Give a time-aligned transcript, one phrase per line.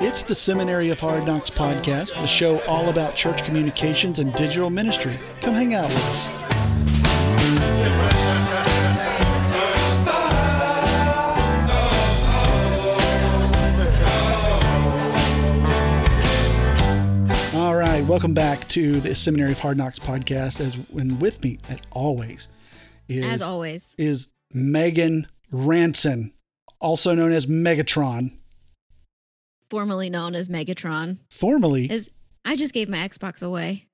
[0.00, 4.70] It's the Seminary of Hard Knocks podcast, a show all about church communications and digital
[4.70, 5.18] ministry.
[5.40, 6.28] Come hang out with us.
[17.54, 20.60] All right, welcome back to the Seminary of Hard Knocks podcast.
[20.60, 22.46] As and with me, as always,
[23.08, 23.94] is As always.
[23.98, 26.32] is Meagan Ranson,
[26.80, 28.37] also known as Megatron,
[29.70, 31.18] Formerly known as Megatron.
[31.30, 32.10] formerly Is
[32.44, 33.86] I just gave my Xbox away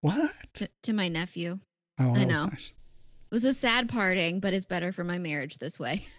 [0.00, 0.30] what?
[0.54, 1.58] to, to my nephew.
[1.98, 2.46] Oh, that I was know.
[2.48, 2.74] nice.
[3.30, 6.06] It was a sad parting, but it's better for my marriage this way.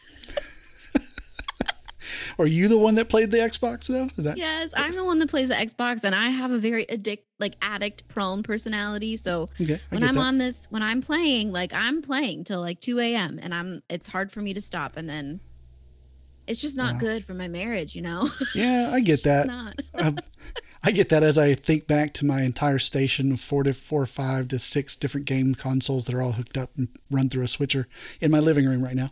[2.40, 4.10] Are you the one that played the Xbox though?
[4.18, 6.88] Is that yes, I'm the one that plays the Xbox and I have a very
[6.90, 9.18] addict like addict prone personality.
[9.18, 9.80] So okay?
[9.90, 10.22] When I'm that.
[10.22, 13.40] on this when I'm playing, like I'm playing till like 2 a.m.
[13.42, 15.40] and I'm it's hard for me to stop and then
[16.48, 18.28] it's just not good for my marriage, you know?
[18.56, 19.48] yeah, I get that.
[19.48, 19.76] not.
[19.96, 20.16] I,
[20.84, 24.06] I get that as I think back to my entire station of four to four,
[24.06, 27.48] five to six different game consoles that are all hooked up and run through a
[27.48, 27.88] switcher
[28.22, 29.10] in my living room right now.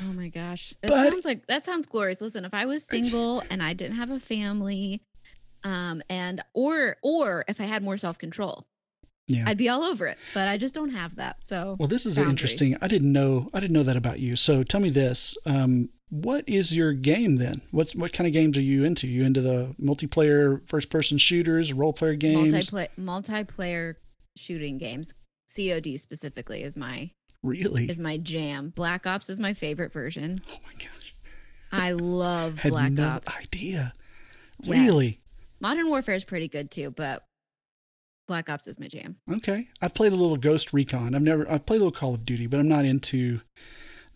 [0.00, 0.72] Oh my gosh.
[0.82, 2.20] It But- sounds like that sounds glorious.
[2.20, 5.02] Listen, if I was single and I didn't have a family,
[5.62, 8.66] um, and or or if I had more self-control,
[9.26, 9.44] Yeah.
[9.46, 10.18] I'd be all over it.
[10.34, 11.36] But I just don't have that.
[11.44, 12.30] So Well, this is boundaries.
[12.30, 12.76] interesting.
[12.82, 13.48] I didn't know.
[13.54, 14.36] I didn't know that about you.
[14.36, 15.36] So tell me this.
[15.46, 17.62] Um, what is your game then?
[17.70, 19.06] What's what kind of games are you into?
[19.08, 22.52] You into the multiplayer, first-person shooters, role-player games?
[22.54, 23.94] multiplayer multiplayer
[24.36, 25.14] shooting games.
[25.56, 27.10] COD specifically is my
[27.42, 27.86] really?
[27.86, 28.72] is my jam.
[28.76, 30.40] Black Ops is my favorite version.
[30.50, 31.14] oh my gosh!
[31.72, 33.40] I love Had Black no Ops.
[33.42, 33.92] idea.
[34.62, 34.70] Yes.
[34.78, 35.20] Really?
[35.60, 37.24] Modern Warfare is pretty good too, but
[38.26, 39.16] Black Ops is my jam.
[39.30, 39.66] Okay.
[39.82, 41.14] I've played a little Ghost Recon.
[41.14, 41.50] I've never.
[41.50, 43.40] I've played a little Call of Duty, but I'm not into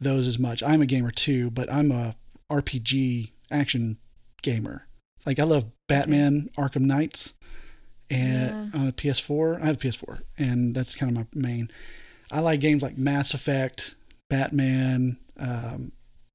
[0.00, 0.62] those as much.
[0.62, 2.17] I'm a gamer too, but I'm a
[2.50, 3.98] RPG action
[4.42, 4.87] gamer.
[5.27, 7.34] Like I love Batman Arkham Knights,
[8.11, 8.81] and Yeah.
[8.81, 9.61] on a PS4.
[9.62, 11.70] I have a PS4, and that's kind of my main.
[12.31, 13.94] I like games like Mass Effect,
[14.31, 15.93] Batman, um,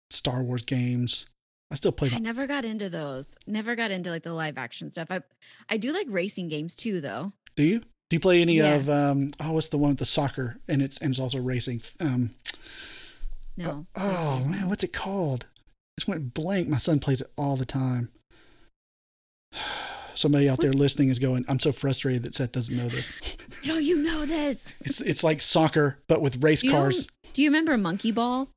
[0.09, 1.25] Star Wars games.
[1.71, 2.11] I still play.
[2.13, 3.35] I never got into those.
[3.47, 5.07] Never got into like the live action stuff.
[5.09, 5.21] I
[5.69, 7.33] I do like racing games too though.
[7.55, 7.79] Do you?
[7.79, 8.75] Do you play any Yeah.
[8.75, 9.31] of um?
[9.39, 11.81] Oh, what's the one with the soccer and it's and it's also racing.
[11.99, 12.35] Um,
[13.57, 13.85] No.
[13.95, 15.43] Oh, oh, man, what's it called?
[15.43, 16.67] It just went blank.
[16.67, 18.09] My son plays it all the time.
[20.15, 23.21] Somebody out there What's- listening is going, I'm so frustrated that Seth doesn't know this.
[23.65, 24.73] No, you know this.
[24.81, 27.07] It's it's like soccer, but with race Do you, cars.
[27.31, 28.49] do you remember Monkey Ball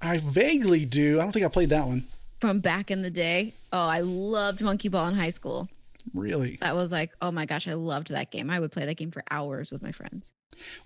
[0.00, 1.20] I vaguely do.
[1.20, 2.06] I don't think I played that one.
[2.40, 3.52] from back in the day?
[3.74, 5.68] Oh, I loved Monkey Ball in high school.
[6.14, 6.58] Really?
[6.60, 8.50] That was like, oh my gosh, I loved that game.
[8.50, 10.32] I would play that game for hours with my friends.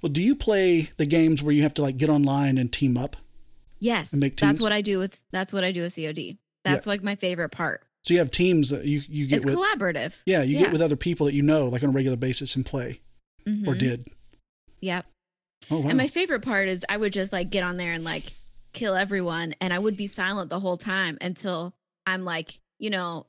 [0.03, 2.97] Well, do you play the games where you have to like get online and team
[2.97, 3.17] up?
[3.81, 6.39] Yes, And make that's what I do with that's what I do with COD.
[6.65, 7.83] That's like my favorite part.
[8.05, 9.57] So you have teams that you, you get It's with.
[9.57, 10.21] collaborative.
[10.27, 10.65] yeah, you yeah.
[10.65, 13.01] get with other people that you know, like on a regular basis, and play
[13.47, 13.79] or Mhm.
[13.79, 14.09] did.
[14.81, 15.06] Yep.
[15.71, 15.89] Oh wow!
[15.89, 18.25] And my favorite part is I would just like get on there and like
[18.75, 21.75] kill everyone and I would be silent the whole time until
[22.06, 23.27] I'm like, you know,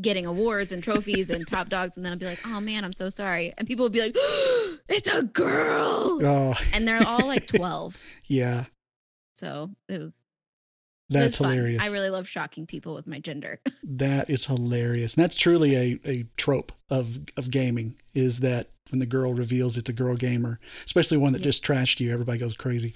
[0.00, 2.92] getting awards and trophies and top dogs and then I'll be like, "Oh man, I'm
[2.92, 4.14] so sorry." And people would be like,
[4.88, 8.02] "It's a girl." oh And they're all like 12.
[8.26, 8.64] yeah,
[9.34, 10.22] So, it was
[11.08, 11.52] it that's was fun.
[11.56, 11.84] hilarious.
[11.86, 13.60] I really love shocking people with my gender.
[13.84, 15.14] That is hilarious.
[15.14, 19.76] And that's truly a, a trope of of gaming is that when the girl reveals
[19.76, 21.44] it's a girl gamer, especially one that Yeah.
[21.44, 22.94] just trashed you, everybody goes crazy.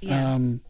[0.00, 0.34] Yeah.
[0.34, 0.62] Um,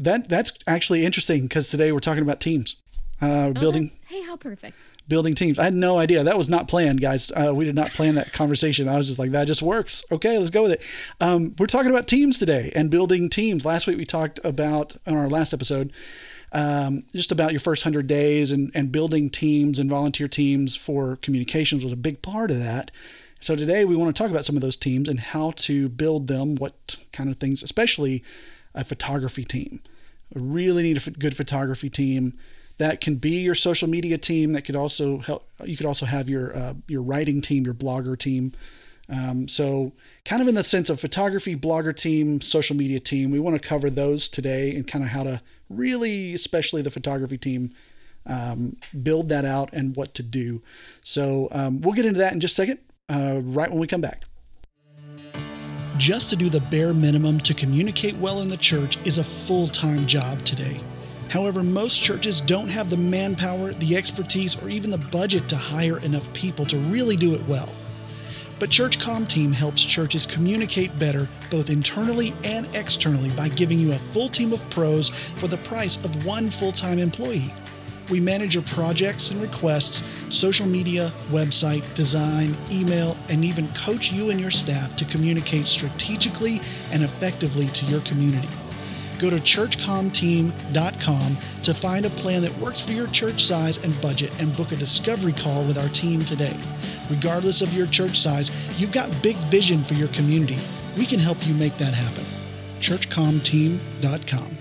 [0.00, 2.76] that that's actually interesting because today we're talking about teams,
[3.22, 4.76] uh, Oh, building that's- hey, how perfect.
[5.08, 5.58] building teams.
[5.58, 7.30] I had no idea that was not planned, guys.
[7.32, 8.88] Uh, we did not plan that conversation.
[8.88, 10.02] I was just like, that just works.
[10.10, 10.82] Okay, let's go with it.
[11.20, 13.64] Um, we're talking about teams today and building teams.
[13.64, 15.92] Last week we talked about on our last episode
[16.52, 21.16] um, just about your first hundred days and and building teams and volunteer teams for
[21.16, 22.90] communications was a big part of that.
[23.38, 26.26] So today we want to talk about some of those teams and how to build
[26.26, 28.22] them, what kind of things, especially
[28.74, 29.80] a photography team.
[30.34, 32.36] I really need a good photography team
[32.80, 34.54] that can be your social media team.
[34.54, 35.46] That could also help.
[35.64, 38.52] You could also have your uh, your writing team, your blogger team.
[39.10, 39.92] Um, so,
[40.24, 43.68] kind of in the sense of photography, blogger team, social media team, we want to
[43.68, 47.74] cover those today and kind of how to really, especially the photography team,
[48.24, 50.62] um, build that out and what to do.
[51.02, 52.78] So, um, we'll get into that in just a second,
[53.10, 54.24] uh, right when we come back.
[55.98, 59.66] Just to do the bare minimum to communicate well in the church is a full
[59.66, 60.80] time job today.
[61.30, 65.98] However, most churches don't have the manpower, the expertise, or even the budget to hire
[66.00, 67.72] enough people to really do it well.
[68.58, 73.92] But Church Com Team helps churches communicate better both internally and externally by giving you
[73.92, 77.54] a full team of pros for the price of one full time employee.
[78.10, 84.30] We manage your projects and requests, social media, website, design, email, and even coach you
[84.30, 86.60] and your staff to communicate strategically
[86.90, 88.48] and effectively to your community.
[89.20, 94.32] Go to churchcomteam.com to find a plan that works for your church size and budget
[94.40, 96.56] and book a discovery call with our team today.
[97.10, 98.50] Regardless of your church size,
[98.80, 100.58] you've got big vision for your community.
[100.96, 102.24] We can help you make that happen.
[102.80, 104.59] churchcomteam.com.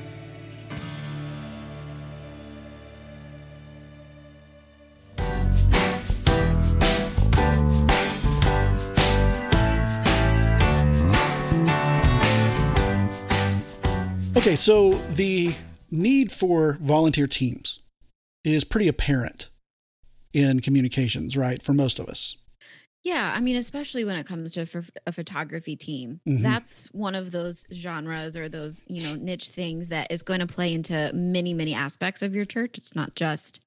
[14.50, 15.54] Okay, so the
[15.92, 17.82] need for volunteer teams
[18.44, 19.48] is pretty apparent
[20.34, 21.62] in communications, right?
[21.62, 22.36] For most of us.
[23.04, 24.66] Yeah, I mean, especially when it comes to
[25.06, 26.42] a photography team, Mhm.
[26.42, 30.48] that's one of those genres or those you know niche things that is going to
[30.48, 32.76] play into many many aspects of your church.
[32.80, 33.62] It's not just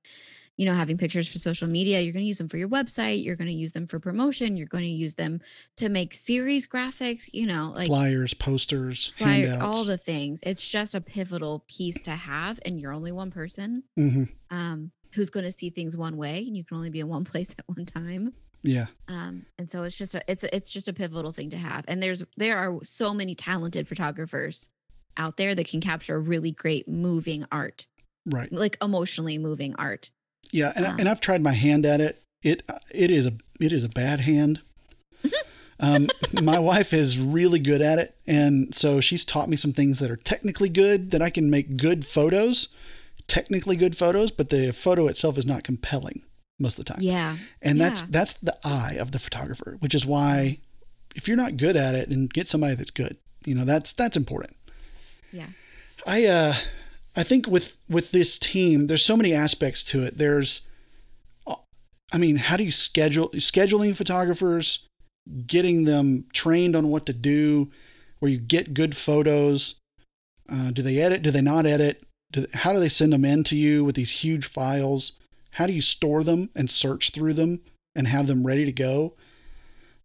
[0.57, 2.01] you know having pictures for social media.
[2.01, 3.25] You're going to use them for your website.
[3.25, 4.57] You're going to use them for promotion.
[4.57, 5.41] You're going to use them
[5.77, 7.29] to make series graphics.
[7.33, 9.79] You know, like Flyers, posters, flyer, handouts.
[9.79, 10.41] all the things.
[10.45, 15.31] It's just a pivotal piece to have, and you're only one person hmm um, who's
[15.31, 17.65] going to see things one way, and you can only be in one place at
[17.67, 18.33] one time
[18.63, 18.87] Yeah.
[19.09, 21.85] um and so it's just a it's a- it's just a pivotal thing to have
[21.89, 24.69] and there's there are so many talented photographers
[25.17, 27.87] out there that can capture really great moving art
[28.25, 28.53] Right.
[28.53, 30.11] like emotionally moving art
[30.53, 32.23] Yeah, and, Um, and I've tried my hand at it.
[32.43, 34.61] It it is a it is a bad hand.
[35.81, 36.09] um,
[36.43, 40.11] my wife is really good at it, and so she's taught me some things that
[40.11, 42.69] are technically good that I can make good photos,
[43.27, 46.23] technically good photos, but the photo itself is not compelling
[46.59, 47.01] most of the time.
[47.01, 48.09] yeah and that's yeah.
[48.11, 50.59] that's the eye of the photographer, which is why
[51.17, 53.17] if you're not good at it, then get somebody that's good.
[53.45, 54.57] You know, that's that's important.
[55.33, 55.47] yeah
[56.07, 56.55] I uh
[57.15, 60.19] I think with with this team, there's so many aspects to it.
[60.19, 60.63] There's
[62.13, 64.81] I mean, how do you schedule scheduling photographers,
[65.47, 67.71] getting them trained on what to do,
[68.23, 69.75] where you get good photos.
[70.49, 71.23] Uh, do they edit?
[71.23, 72.05] Do they not edit?
[72.31, 75.15] Do, how do they send them in to you with these huge files?
[75.53, 77.63] How do you store them and search through them
[77.97, 79.15] and have them ready to go?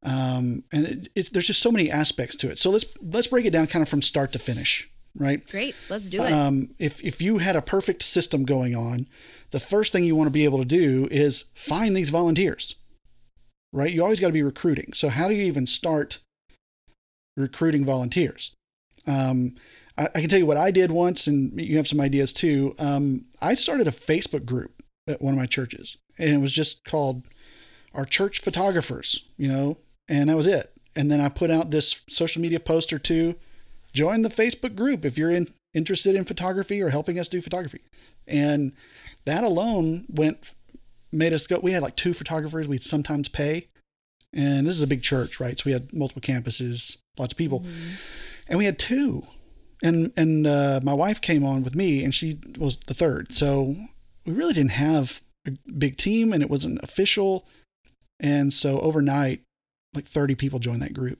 [0.01, 2.57] Um, and it, it's, there's just so many aspects to it.
[2.57, 5.47] So let's let's break it down kind of from start to finish, right?
[5.49, 9.07] great let's do it Um, if if you had a perfect system going on,
[9.51, 12.75] the first thing you want to be able to do is find these volunteers,
[13.73, 13.91] right?
[13.91, 14.93] You always got to be recruiting.
[14.93, 16.19] So how do you even start
[17.35, 18.51] recruiting volunteers?
[19.05, 19.55] Um,
[19.97, 22.75] I, I can tell you what I did once, and you have some ideas too.
[22.77, 26.83] Um, I started a Facebook group at one of my churches, and it was just
[26.83, 27.27] called
[27.93, 29.77] "Our Church Photographers," you know,
[30.07, 30.73] and that was it.
[30.95, 33.35] And then I put out this social media post or two
[33.97, 37.81] join the Facebook group if you're in, interested in photography or helping us do photography.
[38.27, 38.73] And
[39.25, 40.37] that alone went
[41.11, 41.59] made us go.
[41.59, 43.67] We had like two photographers we'd sometimes pay,
[44.33, 45.57] and this is a big church, right?
[45.57, 47.97] So we had multiple campuses, lots of people, Mhm.
[48.49, 49.25] and we had two.
[49.83, 53.31] And and uh, my wife came on with me, and she was the third.
[53.33, 53.75] So
[54.25, 57.47] we really didn't have a big team, and it wasn't official.
[58.19, 59.41] And so overnight,
[59.95, 61.19] like 30 people joined that group.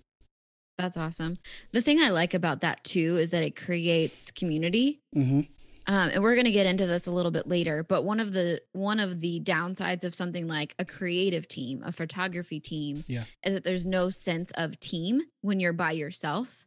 [0.77, 1.37] That's awesome.
[1.73, 5.01] The thing i like about that too is that it creates community.
[5.13, 5.41] Hmm
[5.89, 8.33] um, and we're going to get into this a little bit later but one of
[8.33, 13.23] the one of the downsides of something like a creative team a photography team Yeah.
[13.45, 16.65] is that there's no sense of team when you're by yourself.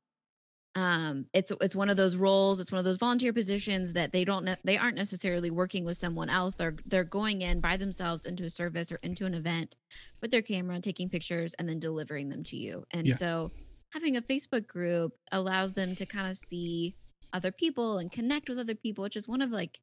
[0.74, 4.24] Um it's it's one of those roles it's one of those volunteer positions that they
[4.24, 6.54] don't they aren't necessarily working with someone else.
[6.54, 9.76] They're they're going in by themselves into a service or into an event
[10.22, 12.84] with their camera taking pictures and then delivering them to you.
[12.92, 13.14] And Yeah.
[13.14, 13.50] so
[13.92, 16.94] having a facebook group allows them to kind of see
[17.32, 19.78] other people and connect with other people which is one of like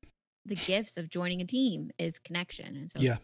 [0.46, 3.18] the gifts of joining a team is connection and so Yeah.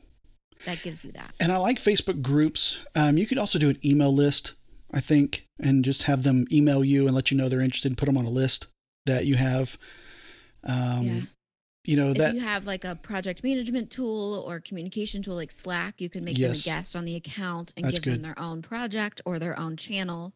[0.66, 2.78] that gives you that And I like Facebook groups.
[2.96, 4.54] Um, you could also do an email list,
[4.94, 7.98] I think, and just have them email you and let you know they're interested and
[7.98, 8.68] put them on a list
[9.06, 9.78] that you have.
[10.64, 11.20] Um, Yeah.
[11.86, 15.52] You know, if that, you have like a project management tool or communication tool like
[15.52, 16.64] Slack, you can make Yes.
[16.64, 19.60] them a guest on the account and That's give them their own project or their
[19.60, 20.34] own channel.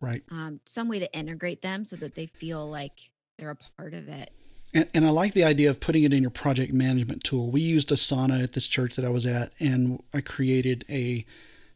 [0.00, 0.22] Right.
[0.30, 4.08] Um, some way to integrate them so that they feel like they're a part of
[4.08, 4.30] it.
[4.72, 7.50] And, and I like the idea of putting it in your project management tool.
[7.50, 11.24] We used Asana at this church that I was at, and I created a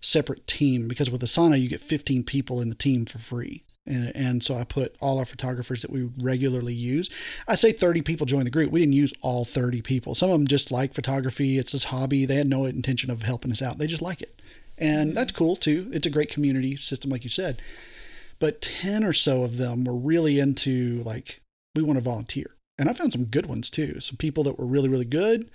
[0.01, 3.63] separate team because with Asana, you get 15 people in the team for free.
[3.87, 7.09] And, and so I put all our photographers that we regularly use.
[7.47, 8.71] I say 30 people join the group.
[8.71, 10.15] We didn't use all 30 people.
[10.15, 11.59] Some of them just like photography.
[11.59, 12.27] It's this hobby.
[12.27, 13.79] They had no intention of helping us out.
[13.79, 14.43] They just like it.
[14.77, 15.91] And that's cool too.
[15.93, 17.61] It's a great community system, like you said.
[18.41, 21.41] But 10 or so of them were really into like,
[21.75, 22.55] we want to volunteer.
[22.79, 23.99] And I found some good ones too.
[24.01, 25.49] Some people that were really, really good.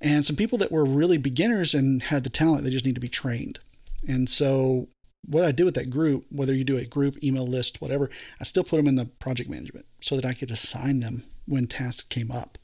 [0.00, 2.62] and some people that were really beginners and had the talent.
[2.64, 3.58] They just need to be trained.
[4.06, 4.88] And so
[5.26, 8.10] what I did with that group, whether you do a group, email list, whatever,
[8.40, 11.66] I still put them in the project management so that I could assign them when
[11.66, 12.58] tasks came up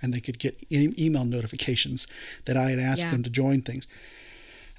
[0.00, 2.06] and they could get e- email notifications
[2.46, 3.10] that I had asked Yeah.
[3.12, 3.86] them to join things.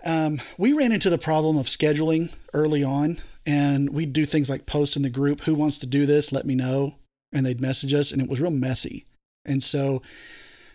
[0.03, 4.65] Um, we ran into the problem of scheduling early on, and we'd do things like
[4.65, 6.31] post in the group, who wants to do this?
[6.31, 6.95] Let me know.
[7.31, 9.05] And they'd message us, and it was real messy.
[9.45, 10.01] And so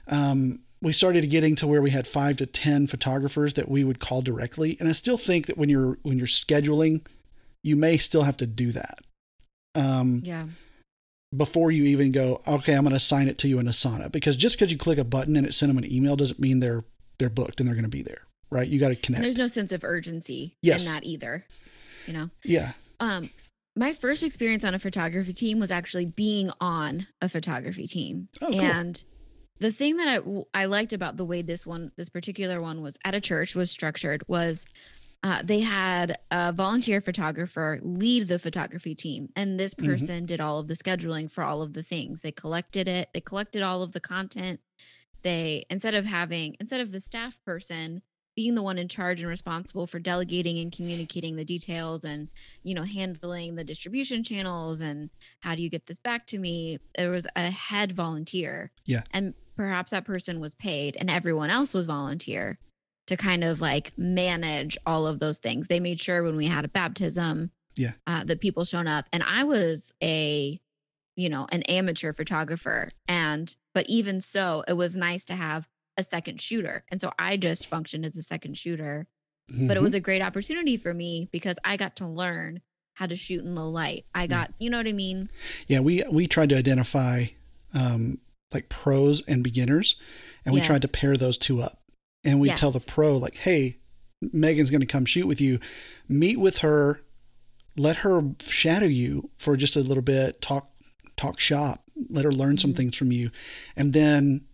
[0.06, 3.98] um, we started getting to where we had five to 10 photographers that we would
[4.00, 4.76] call directly.
[4.78, 7.04] And I still think that when you're, when you're scheduling,
[7.62, 9.00] you may still have to do that.
[9.74, 10.46] Um, Yeah.
[11.36, 14.12] before you even go, okay, I'm going to assign it to you in Asana.
[14.12, 16.60] Because just because you click a button and it sent them an email doesn't mean
[16.60, 16.84] they're
[17.18, 18.66] they're booked and they're going to be there, right?
[18.68, 19.22] You got to And connect.
[19.22, 20.84] there's no sense of urgency Yes.
[20.86, 21.44] in that either.
[22.06, 22.30] You know?
[22.44, 23.30] yeah, Um,
[23.76, 28.28] my first experience on a photography team was actually being on a photography team.
[28.40, 28.60] Oh, cool.
[28.60, 29.02] And
[29.60, 32.96] the thing that I, I liked about the way this one, this particular one was
[33.04, 34.64] at a church was structured was
[35.22, 39.28] uh, they had a volunteer photographer lead the photography team.
[39.34, 39.86] And this Mhm.
[39.86, 42.20] person did all of the scheduling for all of the things.
[42.20, 44.60] They collected it, they collected all of the content.
[45.22, 48.02] They, instead of having, instead of the staff person
[48.36, 52.28] being the one in charge and responsible for delegating and communicating the details and
[52.62, 55.10] you know handling the distribution channels and
[55.40, 59.02] how do you get this back to me there was a head volunteer Yeah.
[59.12, 62.58] and perhaps that person was paid and everyone else was volunteer
[63.06, 66.64] to kind of like manage all of those things they made sure when we had
[66.64, 67.92] a baptism Yeah.
[68.06, 70.60] uh, that people shown up and i was a
[71.16, 76.02] you know an amateur photographer and but even so it was nice to have a
[76.02, 79.06] second shooter and so i just functioned as a second shooter
[79.48, 79.82] but it Mhm.
[79.82, 82.62] was a great opportunity for me because I got to learn
[82.94, 84.06] how to shoot in low light.
[84.14, 85.28] I got, you know what I mean?
[85.66, 85.80] yeah.
[85.80, 87.26] We we tried to identify
[87.74, 88.20] um,
[88.54, 89.96] like pros and beginners,
[90.46, 91.78] and we tried to pair those two up.
[92.24, 93.76] And we tell the pro like, hey,
[94.22, 95.58] Meagan's going to come shoot with you.
[96.08, 97.02] Meet with her,
[97.76, 100.40] let her shadow you for just a little bit.
[100.40, 100.70] Talk
[101.18, 101.82] talk shop.
[102.08, 102.76] Let her learn some Mhm.
[102.78, 103.30] things from you,
[103.76, 104.46] and then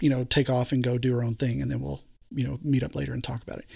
[0.00, 2.58] you know take off and go do her own thing, and then we'll you know
[2.62, 3.66] meet up later and talk about it.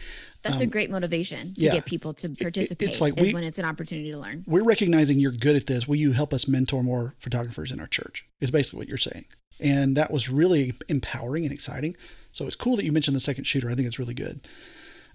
[0.43, 1.73] That's a Um, great motivation to yeah.
[1.73, 2.89] get people to participate.
[2.89, 4.45] It's like is we- when it's an opportunity to learn.
[4.47, 5.87] we're recognizing you're good at this.
[5.87, 8.25] Will you help us mentor more photographers in our church?
[8.41, 9.27] Is basically what you're saying.
[9.61, 11.95] And that was really empowering and exciting.
[12.33, 13.69] So it's cool that you mentioned the second shooter.
[13.71, 14.41] I think it's really good.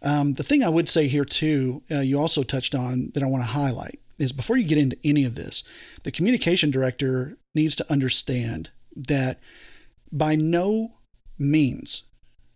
[0.04, 3.26] Um, the thing I would say here, too, uh, you also touched on that I
[3.26, 5.64] want to highlight is before you get into any of this,
[6.04, 9.40] the communication director needs to understand that
[10.12, 10.92] by no
[11.38, 12.04] means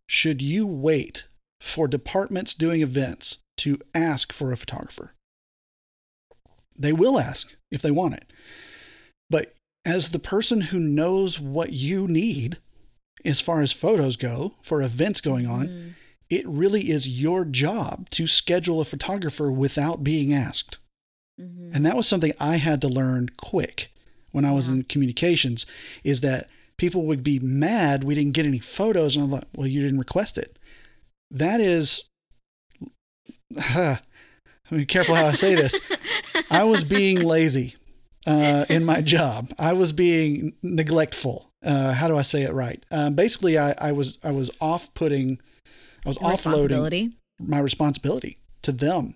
[0.07, 1.27] should you wait
[1.61, 5.13] for departments doing events to ask for a photographer.
[6.77, 8.31] They will ask if they want it.
[9.29, 9.53] But
[9.85, 12.57] as the person who knows what you need
[13.25, 15.93] as far as photos go for events going on, Mm,
[16.29, 20.77] it really is your job to schedule a photographer without being asked.
[21.39, 21.73] mhm.
[21.73, 23.91] And that was something I had to learn quick
[24.31, 24.75] when I was Yeah.
[24.75, 25.65] in communications
[26.03, 29.15] is that people would be mad we didn't get any photos.
[29.15, 30.57] And I'm like, well, you didn't request it.
[31.29, 32.03] That is,
[33.59, 33.99] I
[34.71, 35.79] mean, careful how I say this.
[36.51, 37.75] I was being lazy
[38.25, 39.51] uh, in my job.
[39.59, 41.49] I was being neglectful.
[41.63, 42.83] Uh, how do I say it right?
[42.89, 45.39] Um, basically, I, I was I was off putting,
[46.05, 47.11] I was offloading responsibility.
[47.39, 49.15] my responsibility to them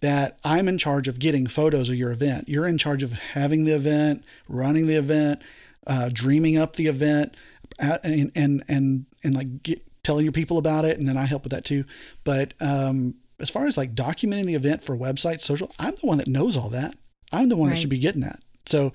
[0.00, 2.48] that I'm in charge of getting photos of your event.
[2.48, 5.42] You're in charge of having the event, running the event,
[5.86, 7.36] uh, dreaming up the event,
[7.80, 11.26] uh, and and and and like get, telling your people about it, and then I
[11.26, 11.84] help with that too.
[12.24, 16.18] But um, as far as like documenting the event for websites, social, I'm the one
[16.18, 16.96] that knows all that.
[17.32, 18.40] I'm the one that should be getting that.
[18.66, 18.92] So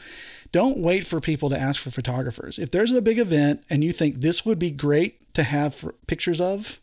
[0.52, 2.60] don't wait for people to ask for photographers.
[2.60, 5.94] If there's a big event and you think this would be great to have for
[6.08, 6.80] pictures of,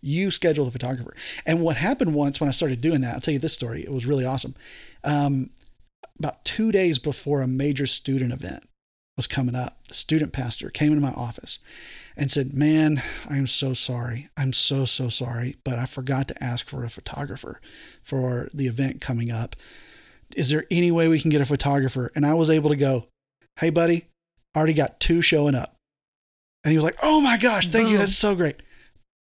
[0.00, 1.14] you schedule the photographer.
[1.46, 3.82] And what happened once when I started doing that, I'll tell you this story.
[3.82, 4.54] It was really awesome.
[5.04, 5.50] Um,
[6.18, 8.67] about two days before a major student event
[9.18, 11.58] was coming up, the student pastor came into my office
[12.16, 14.30] and said, Man, I'm so sorry.
[14.36, 17.60] I'm so, so sorry, but I forgot to ask for a photographer
[18.02, 19.56] for the event coming up.
[20.36, 22.12] Is there any way we can get a photographer?
[22.14, 23.06] And I was able to go,
[23.58, 24.06] Hey, buddy,
[24.54, 25.74] I already got two showing up.
[26.62, 27.98] And he was like, Oh my gosh, thank you.
[27.98, 28.62] That's so great.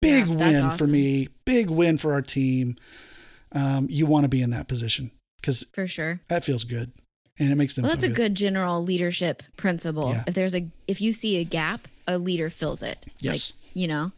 [0.01, 1.29] Big Yeah, win for me.
[1.45, 2.75] Big win for our team.
[3.51, 6.19] Um, you want to be in that position because For sure.
[6.27, 6.91] that feels good
[7.39, 10.09] and it makes them Well, that's a good general leadership principle.
[10.11, 10.23] Yeah.
[10.27, 13.05] If there's a if you see a gap, a leader fills it.
[13.19, 13.51] Yes.
[13.51, 14.11] Like, you know,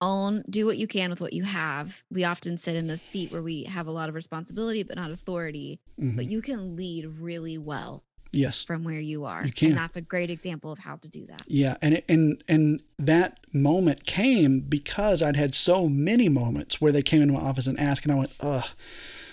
[0.00, 2.02] own do what you can with what you have.
[2.10, 5.10] We often sit in this seat where we have a lot of responsibility but not
[5.10, 6.16] authority, Mhm.
[6.16, 8.02] but you can lead really well
[8.32, 8.62] Yes.
[8.62, 9.44] from where you are.
[9.44, 9.68] You can.
[9.70, 11.42] And that's a great example of how to do that.
[11.46, 16.90] Yeah, and it, and and that moment came because I'd had so many moments where
[16.92, 18.64] they came into my office and asked, and I went, "Ugh,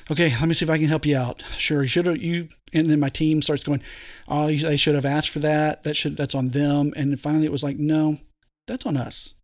[0.09, 2.49] okay, let me see if I can help you out." Sure, you should have you,
[2.73, 3.81] and then my team starts going,
[4.27, 5.83] "Oh, they should have asked for that.
[5.83, 8.19] That should that's on them." And finally, it was like, "No,
[8.67, 9.35] that's on us.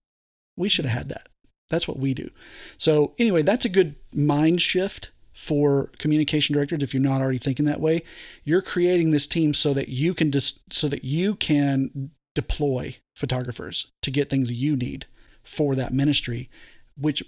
[0.58, 1.28] We should have had that.
[1.70, 2.30] That's what we do."
[2.78, 7.66] So anyway, that's a good mind shift for communication directors if you're not already thinking
[7.66, 8.02] that way
[8.46, 13.92] you're creating this team so that you can just so that you can deploy photographers
[14.02, 15.06] to get things you need
[15.44, 16.50] for that ministry
[16.98, 17.22] which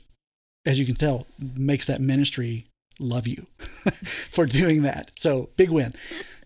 [0.66, 2.67] as you can tell makes that ministry
[3.00, 5.12] love you for doing that.
[5.16, 5.94] So big win.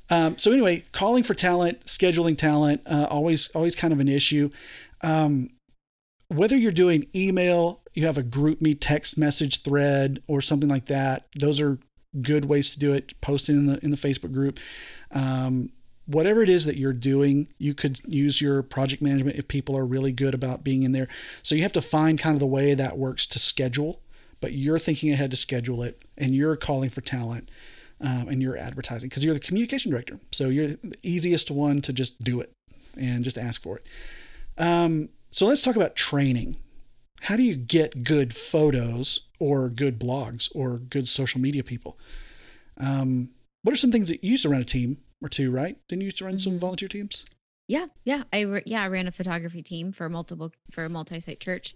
[0.10, 4.50] Um, so anyway calling for talent scheduling talent uh, always always kind of an issue.
[5.02, 5.52] Um,
[6.28, 11.28] whether you're doing email you have a GroupMe text message thread or something like that
[11.40, 11.80] those are
[12.22, 13.20] good ways to do it.
[13.22, 14.60] Posting in the in the facebook group.
[15.12, 15.72] Um,
[16.08, 19.86] whatever it is that you're doing you could use your project management if people are
[19.86, 21.08] really good about being in there.
[21.42, 24.02] So you have to find kind of the way that works to schedule
[24.42, 27.50] but you're thinking ahead to schedule it and you're calling for talent
[28.02, 31.94] um, and you're advertising because you're the communication director so you're the easiest one to
[31.94, 32.52] just do it
[32.98, 33.86] and just ask for it
[34.58, 36.58] um, so let's talk about training
[37.22, 42.00] how do you get good photos or good blogs or good social media people?
[42.78, 43.30] Um,
[43.62, 45.78] what are some things that you used to run a team or two, right?
[45.88, 46.60] Didn't you used to run some Mhm.
[46.60, 47.24] volunteer teams?
[47.72, 48.24] Yeah, yeah.
[48.34, 51.74] I yeah, I ran a photography team for multiple for a multi-site church.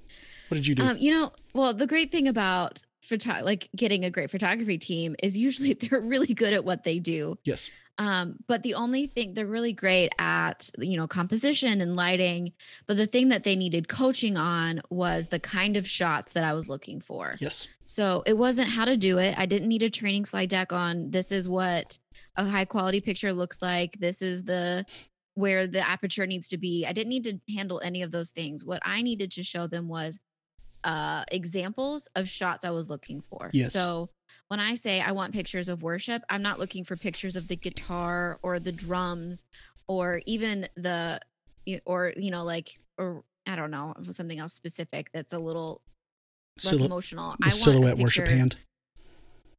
[0.50, 0.84] What did you do?
[0.84, 5.16] Um, you know, well, the great thing about photo like getting a great photography team
[5.24, 7.38] is usually they're really good at what they do.
[7.46, 7.70] yes.
[7.98, 12.52] Um, but the only thing they're really great at, you know, composition and lighting.
[12.88, 16.52] But the thing that they needed coaching on was the kind of shots that I
[16.52, 17.36] was looking for.
[17.40, 17.70] Yes.
[17.86, 19.40] So it wasn't how to do it.
[19.40, 21.98] I didn't need a training slide deck on this is what
[22.36, 23.94] a high quality picture looks like.
[23.98, 24.86] This is the
[25.36, 26.86] where the aperture needs to be.
[26.86, 28.66] I didn't need to handle any of those things.
[28.66, 30.20] What I needed to show them was
[30.84, 33.50] uh examples of shots I was looking for.
[33.54, 33.74] Yes.
[33.74, 34.10] So
[34.48, 37.56] when I say I want pictures of worship, I'm not looking for pictures of the
[37.56, 39.46] guitar or the drums
[39.88, 41.20] or even the
[41.86, 45.82] or you know like or I don't know something else specific that's a little
[46.64, 47.36] less Sil- emotional.
[47.42, 48.56] I want silhouette worship hand.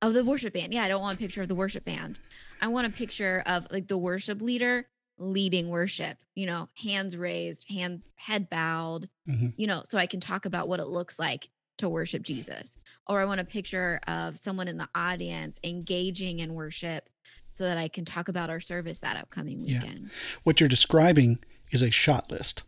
[0.02, 0.72] of the worship band.
[0.72, 2.20] Yeah, I don't want a picture of the worship band.
[2.62, 4.86] I want a picture of like the worship leader
[5.18, 9.54] leading worship, you know, hands raised, hands head bowed, Mhm.
[9.56, 11.48] you know, so I can talk about what it looks like
[11.78, 12.78] to worship Jesus.
[13.06, 17.08] Or I want a picture of someone in the audience engaging in worship
[17.52, 19.80] so that I can talk about our service that upcoming Yeah.
[19.82, 20.12] weekend.
[20.44, 21.38] What you're describing
[21.70, 22.62] is a shot list.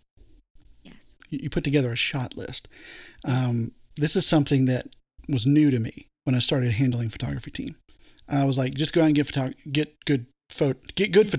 [0.82, 1.16] Yes.
[1.30, 2.68] You put together a shot list.
[3.26, 3.34] Yes.
[3.48, 4.88] Um, this is something that
[5.28, 7.76] was new to me when I started handling photography team.
[8.28, 11.30] I was like, just go out and get photog- get good photo, get good go-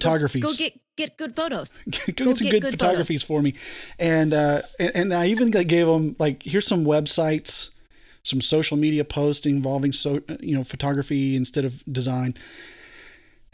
[0.42, 1.78] Go, get get good photos.
[2.16, 3.56] go, Go get good, good photographies for me.
[3.98, 7.70] And uh and, and i even gave them like here's some websites
[8.22, 12.36] some social media posts involving so you know photography instead of design.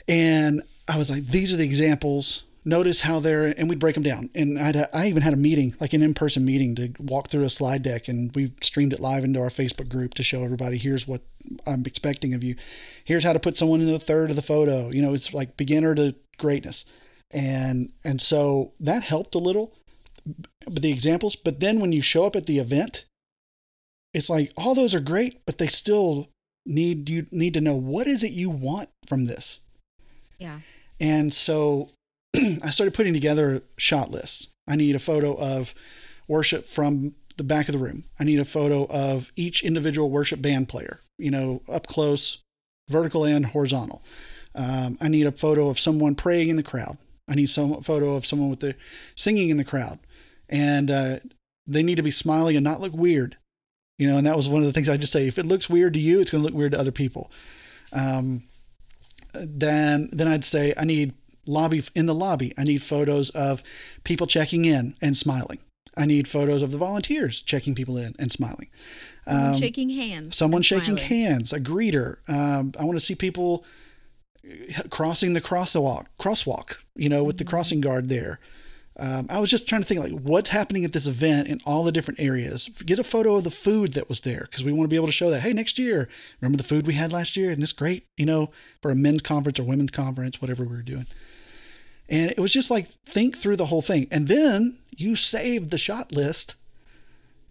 [0.07, 2.43] And i was like these are the examples.
[2.67, 4.31] Notice how they're and we'd break them down.
[4.33, 7.49] And I'd, i even had a meeting like an in-person meeting to walk through a
[7.49, 8.07] slide deck.
[8.07, 11.21] And we streamed it live into our facebook group to show everybody here's what
[11.67, 12.55] i'm expecting of you.
[13.03, 14.89] Here's how to put someone in the third of the photo.
[14.89, 16.85] You know it's like beginner to greatness
[17.31, 19.73] and and so that helped a little
[20.67, 23.05] but the examples but then when you show up at the event
[24.13, 26.29] it's like all those are great but they still
[26.65, 29.59] need you need to know what is it you want from this
[30.39, 30.59] Yeah.
[30.99, 31.89] and so
[32.63, 34.47] I started putting together shot lists.
[34.67, 35.73] I need a photo of
[36.27, 38.05] worship from the back of the room.
[38.19, 42.39] I need a photo of each individual worship band player, you know, up close,
[42.89, 44.01] vertical and horizontal.
[44.53, 46.97] Um, I need a photo of someone praying in the crowd.
[47.27, 48.75] I need some photo of someone with the
[49.15, 49.99] singing in the crowd,
[50.49, 51.19] and uh,
[51.65, 53.37] they need to be smiling and not look weird.
[53.97, 55.25] You know, and that was one of the things I just say.
[55.27, 57.31] If it looks weird to you, it's going to look weird to other people.
[57.93, 58.43] Um,
[59.33, 61.13] then then I'd say I need
[61.45, 62.53] lobby in the lobby.
[62.57, 63.63] I need photos of
[64.03, 65.59] people checking in and smiling.
[65.97, 68.67] I need photos of the volunteers checking people in and smiling.
[69.21, 70.35] Someone Um, shaking hands.
[70.35, 71.03] Someone shaking smiling.
[71.03, 72.17] hands, a greeter.
[72.27, 73.63] Um, I want to see people
[74.89, 76.77] crossing the crosswalk, crosswalk.
[76.95, 77.49] You know, with the Mhm.
[77.49, 78.39] crossing guard there.
[78.97, 81.83] Um, I was just trying to think like what's happening at this event in all
[81.83, 82.69] the different areas.
[82.85, 85.07] Get a photo of the food that was there because we want to be able
[85.07, 85.41] to show that.
[85.41, 86.07] Hey, next year,
[86.39, 87.51] remember the food we had last year?
[87.51, 88.05] Isn't this great?
[88.15, 91.07] You know, for a men's conference or women's conference, whatever we were doing.
[92.07, 95.77] And it was just like think through the whole thing, and then you save the
[95.77, 96.55] shot list,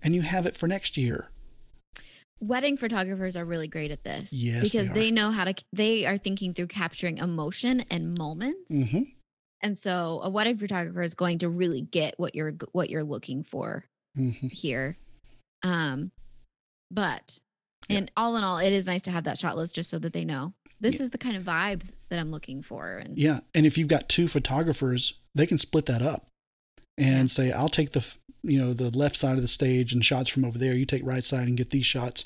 [0.03, 1.29] and you have it for next year.
[2.47, 4.95] Wedding photographers are really great at this Yes, because are.
[4.95, 9.03] they know how to they are thinking through capturing emotion and moments hmm
[9.63, 13.43] And so a wedding photographer is going to really get what you're what you're looking
[13.43, 14.53] for Mhm.
[14.53, 14.97] here.
[15.63, 16.13] Um,
[16.91, 17.39] but
[17.89, 17.99] Yeah.
[17.99, 20.13] and all in all, it is nice to have that shot list just so that
[20.13, 21.05] they know this Yeah.
[21.05, 22.99] is the kind of vibe that I'm looking for.
[22.99, 26.29] And Yeah, and if you've got two photographers, they can split that up
[26.99, 27.33] and Yeah.
[27.33, 28.05] say, "I'll take the
[28.45, 30.75] you know the left side of the stage and shots from over there.
[30.75, 32.25] You take right side and get these shots."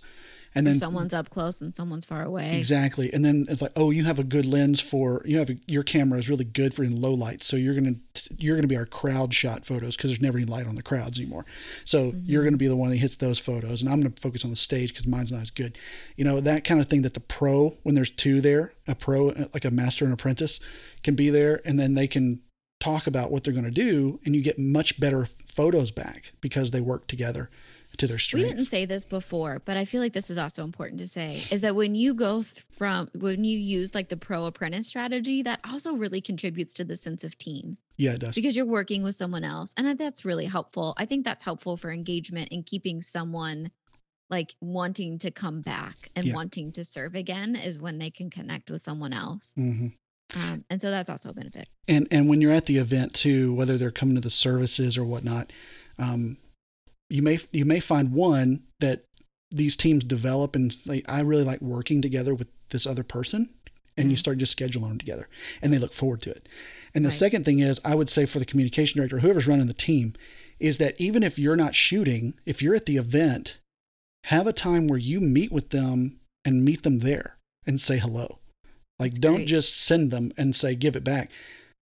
[0.55, 2.57] And then someone's up close and someone's far away.
[2.59, 5.59] exactly, and then it's like, "Oh, you have a good lens for you have a,
[5.67, 7.97] your camera is really good for in low light, so you're gonna
[8.39, 11.19] you're gonna be our crowd shot photos because there's never any light on the crowds
[11.19, 11.45] anymore.
[11.85, 12.47] So you're Mhm.
[12.47, 14.89] gonna be the one that hits those photos, and I'm gonna focus on the stage
[14.89, 15.79] because mine's not as good.
[16.17, 19.27] You know that kind of thing that the pro when there's two there, a pro
[19.53, 20.61] like a master and apprentice
[21.03, 22.41] can be there and then they can
[22.81, 26.71] talk about what they're going to do and you get much better photos back because
[26.71, 27.51] they work together
[27.97, 28.45] to their strength.
[28.45, 31.43] We didn't say this before, but I feel like this is also important to say
[31.51, 35.43] is that when you go th- from when you use like the pro apprentice strategy,
[35.43, 38.35] that also really contributes to the sense of team yeah, it does.
[38.37, 39.75] because you're working with someone else.
[39.77, 40.95] And that's really helpful.
[40.97, 43.73] I think that's helpful for engagement and keeping someone
[44.31, 46.35] like wanting to come back and Yeah.
[46.35, 49.53] wanting to serve again is when they can connect with someone else.
[49.57, 49.89] hmm
[50.35, 51.69] Um, and so that's also a benefit.
[51.87, 55.05] And and when you're at the event too, whether they're coming to the services or
[55.05, 55.53] whatnot,
[55.99, 56.37] um,
[57.09, 59.05] you may you may find one that
[59.51, 63.49] these teams develop and say, I really like working together with this other person.
[63.97, 65.29] And you start just scheduling them together
[65.61, 66.49] and they look forward to it.
[66.95, 67.19] And the Right.
[67.19, 70.15] second thing is, I would say for the communication director, whoever's running the team,
[70.61, 73.59] is that even if you're not shooting, if you're at the event,
[74.27, 78.39] have a time where you meet with them and meet them there and say hello.
[78.99, 79.49] Like, That's don't great.
[79.49, 81.31] just send them and say, give it back.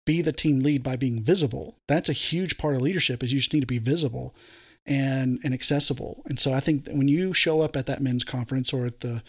[0.06, 1.76] Be the team lead by being visible.
[1.86, 4.34] That's a huge part of leadership is you just need to be visible
[4.86, 6.22] and, and accessible.
[6.26, 9.00] And so I think that when you show up at that men's conference or at
[9.00, 9.22] the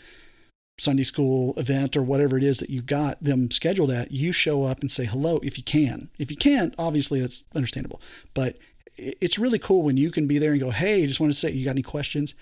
[0.80, 4.64] Sunday school event or whatever it is that you've got them scheduled at, you show
[4.64, 6.10] up and say hello if you can.
[6.18, 8.02] If you can't, obviously that's understandable.
[8.34, 8.58] But
[8.96, 11.52] it's really cool when you can be there and go, "Hey, just want to say,
[11.52, 12.34] you got any questions?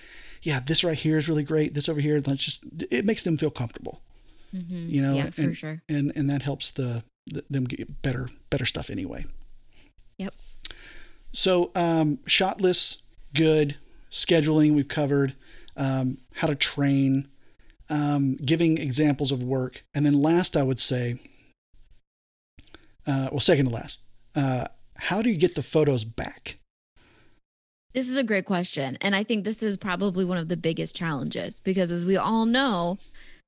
[0.41, 1.73] Yeah, this right here is really great.
[1.73, 4.01] This over here, let's just." It makes them feel comfortable,
[4.53, 4.89] Mhm.
[4.89, 5.81] You know, yeah, for and- sure.
[5.89, 9.25] and and that helps the, the them get better better stuff anyway.
[10.17, 10.33] Yep.
[11.33, 13.03] So, um, shot lists,
[13.35, 13.77] good.
[14.11, 15.35] Scheduling, we've covered.
[15.75, 17.27] Um, how to train,
[17.89, 19.83] um, giving examples of work.
[19.93, 21.19] And then last, I would say,
[23.05, 23.99] uh, well, second to last,
[24.35, 26.57] uh, how do you get the photos back?
[27.93, 28.97] This is a great question.
[29.01, 32.45] And I think this is probably one of the biggest challenges because, as we all
[32.45, 32.97] know,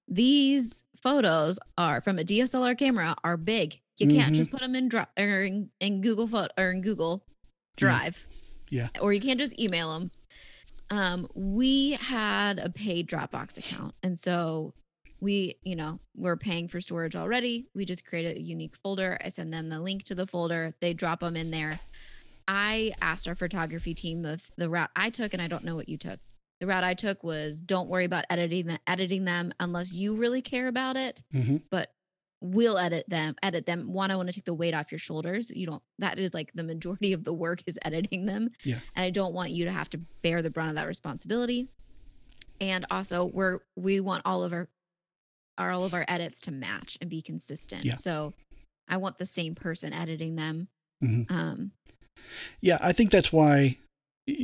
[0.07, 3.79] these photos are from a DSLR camera are big.
[3.97, 4.37] You can't Mhm.
[4.37, 7.25] just put them in, dri- or in, in Google photo or in Google.
[7.77, 8.25] Drive.
[8.69, 8.89] Yeah.
[9.01, 10.11] Or you can't just email them.
[10.89, 13.93] Um, we had a paid Dropbox account.
[14.03, 14.73] And so
[15.21, 17.67] we, you know, we're paying for storage already.
[17.75, 19.17] We just create a unique folder.
[19.23, 20.73] I send them the link to the folder.
[20.81, 21.79] They drop them in there.
[22.47, 25.87] I asked our photography team the the route I took, and I don't know what
[25.89, 26.19] you took.
[26.59, 30.41] The route I took was don't worry about editing the, editing them unless you really
[30.41, 31.21] care about it.
[31.31, 31.91] hmm But
[32.41, 33.35] we'll edit them.
[33.43, 33.91] Edit them.
[33.93, 35.51] One, I want to take the weight off your shoulders.
[35.51, 35.83] You don't.
[35.99, 38.49] That is like the majority of the work is editing them.
[38.63, 38.79] Yeah.
[38.95, 41.69] And I don't want you to have to bear the brunt of that responsibility.
[42.61, 44.67] And also, we're we want all of our,
[45.57, 47.85] our all of our edits to match and be consistent.
[47.85, 47.93] Yeah.
[47.93, 48.33] So,
[48.89, 50.67] I want the same person editing them.
[51.01, 51.31] Mhm.
[51.31, 51.71] Um,
[52.59, 53.77] Yeah, I think that's why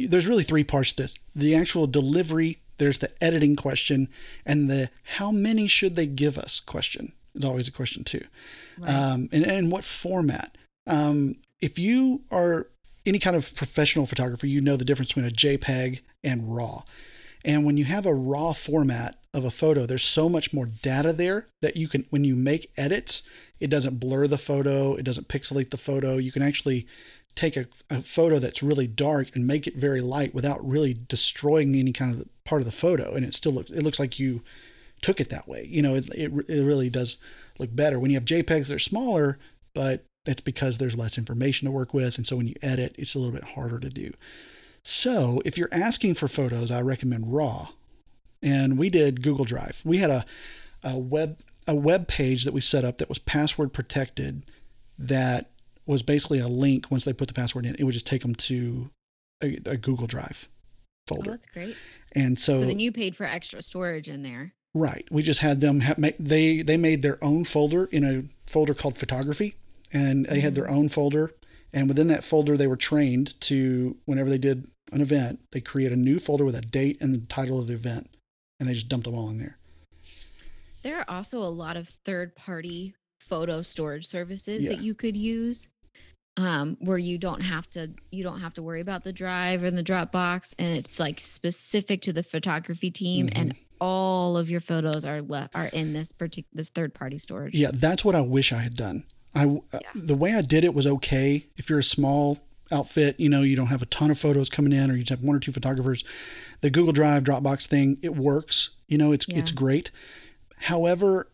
[0.07, 4.09] there's really three parts to this the actual delivery, there's the editing question,
[4.45, 8.23] and the how many should they give us question is always a question, too.
[8.79, 8.89] right.
[8.89, 10.57] um, and, and what format.
[10.87, 12.67] Um, if you are
[13.05, 16.83] any kind of professional photographer, you know the difference between a JPEG and RAW.
[17.43, 21.13] And when you have a RAW format of a photo, there's so much more data
[21.13, 23.21] there that you can, when you make edits,
[23.59, 26.17] it doesn't blur the photo, it doesn't pixelate the photo.
[26.17, 26.87] You can actually
[27.35, 31.75] take a, a photo that's really dark and make it very light without really destroying
[31.75, 33.13] any kind of part of the photo.
[33.13, 34.41] And it still looks, it looks like you
[35.01, 35.67] took it that way.
[35.69, 37.17] You know, it, it, it really does
[37.59, 37.99] look better.
[37.99, 39.37] When you have JPEGs, they're smaller,
[39.73, 42.17] but that's because there's less information to work with.
[42.17, 44.13] And so when you edit, it's a little bit harder to do.
[44.81, 47.69] So if you're asking for photos, I recommend RAW.
[48.41, 49.81] And we did Google Drive.
[49.83, 50.25] We had a,
[50.83, 54.45] a web a web page that we set up that was password protected
[54.99, 55.49] that
[55.85, 58.35] was basically a link once they put the password in it would just take them
[58.35, 58.89] to
[59.43, 60.47] a, a google drive
[61.11, 61.75] oh, folder that's great.
[62.15, 64.53] and so, So then you paid for extra storage in there.
[64.75, 65.07] Right.
[65.09, 68.73] We just had them ha- make they they made their own folder in a folder
[68.73, 69.55] called photography,
[69.93, 70.61] and they had mm-hmm.
[70.63, 71.31] their own folder.
[71.71, 75.93] And within that folder, they were trained to whenever they did an event, they create
[75.93, 78.17] a new folder with a date and the title of the event,
[78.59, 79.57] and they just dumped them all in there.
[80.83, 84.71] There are also a lot of third party photo storage services Yeah.
[84.71, 85.69] that you could use.
[86.37, 89.77] Um, where you don't have to you don't have to worry about the drive and
[89.77, 93.41] the Dropbox, and it's like specific to the photography team, Mm-hmm.
[93.41, 97.55] and all of your photos are left are in this particular this third party storage.
[97.57, 99.03] Yeah, that's what I wish I had done.
[99.33, 99.79] I uh, Yeah.
[99.95, 101.45] the way I did it was okay.
[101.57, 102.39] If you're a small
[102.71, 105.09] outfit, you know, you don't have a ton of photos coming in, or you just
[105.09, 106.03] have one or two photographers.
[106.61, 108.71] The Google Drive Dropbox thing, it works.
[108.87, 109.91] You know, it's it's great.
[110.57, 111.27] However,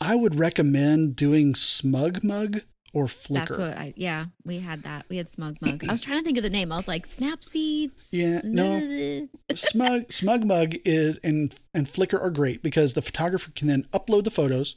[0.00, 3.34] I would recommend doing SmugMug or Flickr.
[3.34, 5.06] That's what I yeah, we had that.
[5.08, 5.88] We had SmugMug.
[5.88, 6.72] I was trying to think of the name.
[6.72, 8.10] I was like Snapseeds.
[8.12, 9.28] Yeah, no.
[9.54, 14.30] Smug SmugMug is and and Flickr are great because the photographer can then upload the
[14.30, 14.76] photos.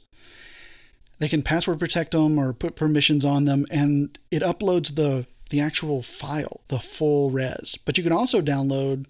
[1.18, 5.60] They can password protect them or put permissions on them, and it uploads the the
[5.60, 7.76] actual file, the full res.
[7.84, 9.06] But you can also download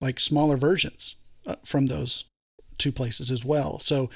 [0.00, 1.14] like smaller versions
[1.46, 2.24] uh, from those
[2.78, 3.78] two places as well.
[3.78, 4.10] So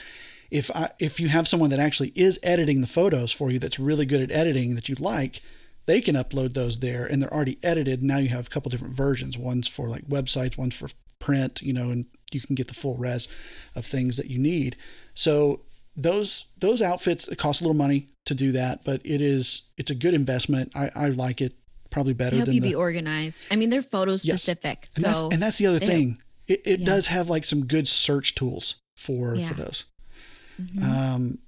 [0.51, 3.79] if I if you have someone that actually is editing the photos for you that's
[3.79, 5.43] really good at editing that you like,
[5.87, 8.03] they can upload those there and they're already edited.
[8.03, 9.37] Now you have a couple different versions.
[9.39, 12.97] One's for like websites, one's for print, you know, and you can get the full
[12.97, 13.29] res
[13.75, 14.77] of things that you need.
[15.15, 15.61] So
[15.97, 19.91] those those outfits it costs a little money to do that, but it is it's
[19.91, 20.73] a good investment.
[20.75, 21.55] I, I like it
[21.91, 23.47] probably better help than you the, be organized.
[23.51, 24.23] I mean, they're photo Yes.
[24.43, 24.89] specific.
[24.97, 26.21] and that's and that's the other thing.
[26.47, 26.87] It, it Yeah.
[26.87, 29.49] does have like some good search tools for Yeah.
[29.49, 29.85] for those.
[30.61, 30.83] Mhm.
[30.83, 31.39] Um,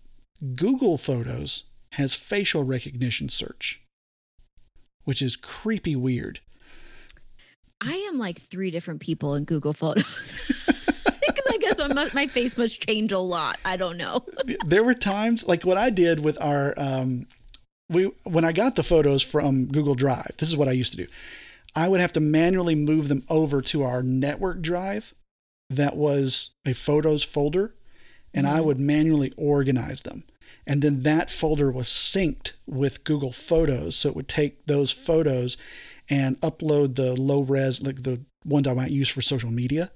[0.55, 3.81] Google Photos has facial recognition search,
[5.05, 6.41] which is creepy weird.
[7.81, 10.53] I am like three different people in Google Photos.
[11.27, 13.59] Because I guess my, my face must change a lot.
[13.65, 14.25] I don't know.
[14.65, 17.27] there were times like what I did with our um,
[17.89, 20.33] we when I got the photos from Google Drive.
[20.39, 21.07] This is what I used to do.
[21.75, 25.15] I would have to manually move them over to our network drive
[25.69, 27.75] that was a photos folder
[28.37, 28.65] and I Mhm.
[28.67, 30.25] would manually organize them.
[30.67, 33.97] And then that folder was synced with Google Photos.
[33.97, 35.57] So it would take those photos
[36.09, 39.91] and upload the low res, like the ones I might use for social media,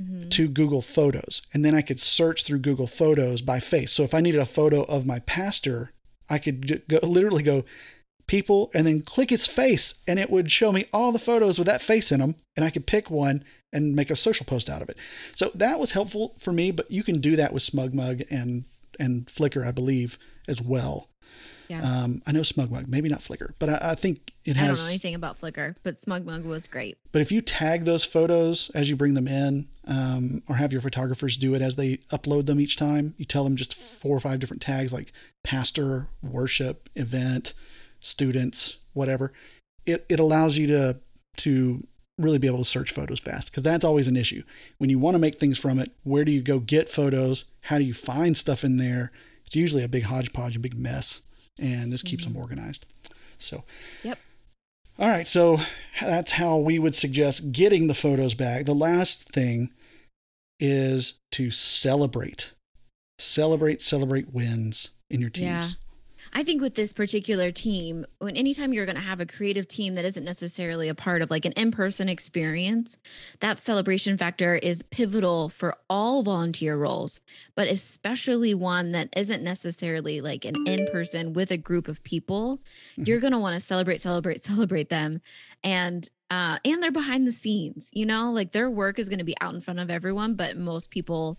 [0.00, 0.30] Mhm.
[0.30, 1.42] to Google Photos.
[1.52, 3.92] And then I could search through Google Photos by face.
[3.92, 5.90] So if I needed a photo of my pastor,
[6.28, 7.64] I could go, literally go
[8.26, 11.66] people and then click his face and it would show me all the photos with
[11.66, 14.80] that face in them and I could pick one and make a social post out
[14.80, 14.96] of it.
[15.34, 18.64] So that was helpful for me, but you can do that with SmugMug and
[18.98, 21.08] and Flickr, I believe, as well.
[21.68, 21.80] Yeah.
[21.80, 24.64] Um, I know SmugMug, maybe not Flickr, but I, I think it has.
[24.64, 26.96] I don't know anything about Flickr, but SmugMug was great.
[27.10, 30.82] But if you tag those photos as you bring them in, um, or have your
[30.82, 34.20] photographers do it as they upload them each time, you tell them just four or
[34.20, 37.54] five different tags like pastor, worship, event,
[38.00, 39.32] students, whatever.
[39.86, 40.96] It it allows you to
[41.38, 41.82] to
[42.18, 44.42] really be able to search photos fast because that's always an issue.
[44.78, 47.44] When you want to make things from it, where do you go get photos?
[47.62, 49.10] How do you find stuff in there?
[49.46, 51.22] It's usually a big hodgepodge, a big mess,
[51.60, 52.42] and this keeps them mm-hmm.
[52.42, 52.86] organized.
[53.38, 53.64] So,
[54.02, 54.18] Yep.
[54.98, 55.60] all right, so
[56.00, 58.64] that's how we would suggest getting the photos back.
[58.64, 59.70] The last thing
[60.60, 62.52] is to celebrate.
[63.18, 65.76] Celebrate, celebrate wins in your teams.
[66.36, 69.94] I think with this particular team, when anytime you're going to have a creative team
[69.94, 72.96] that isn't necessarily a part of like an in-person experience,
[73.38, 77.20] that celebration factor is pivotal for all volunteer roles,
[77.54, 82.60] but especially one that isn't necessarily like an in-person with a group of people.
[82.98, 83.06] Mhm.
[83.06, 85.20] You're going to want to celebrate, celebrate, celebrate them,
[85.62, 87.90] and uh, and they're behind the scenes.
[87.94, 90.56] You know, like their work is going to be out in front of everyone, but
[90.56, 91.38] most people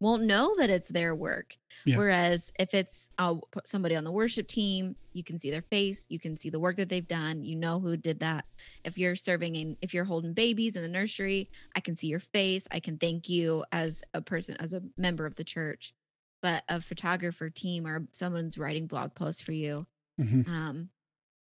[0.00, 1.56] won't know that it's their work.
[1.84, 1.96] Yeah.
[1.98, 6.18] Whereas if it's uh, somebody on the worship team, you can see their face, you
[6.18, 8.44] can see the work that they've done, you know who did that.
[8.84, 12.20] If you're serving in, if you're holding babies in the nursery, I can see your
[12.20, 12.66] face.
[12.70, 15.94] I can thank you as a person, as a member of the church.
[16.42, 19.86] But a photographer team or someone's writing blog posts for you,
[20.20, 20.46] Mhm.
[20.48, 20.90] um,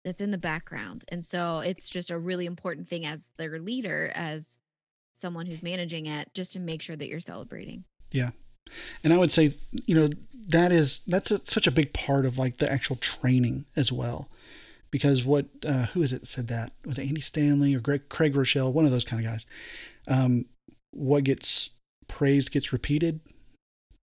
[0.04, 1.06] that's in the background.
[1.10, 4.58] And so it's just a really important thing as their leader, as
[5.14, 7.84] someone who's managing it, just to make sure that you're celebrating.
[8.12, 8.32] Yeah
[9.04, 9.54] and I would say,
[9.86, 10.10] you know,
[10.48, 14.30] that is that's a, such a big part of like the actual training as well,
[14.90, 18.10] because what uh, who is it that said that was it Andy Stanley or Greg
[18.10, 19.46] Craig Groeschel, one of those kind of guys.
[20.08, 20.46] Um,
[20.92, 21.70] what gets
[22.08, 23.22] praised gets repeated.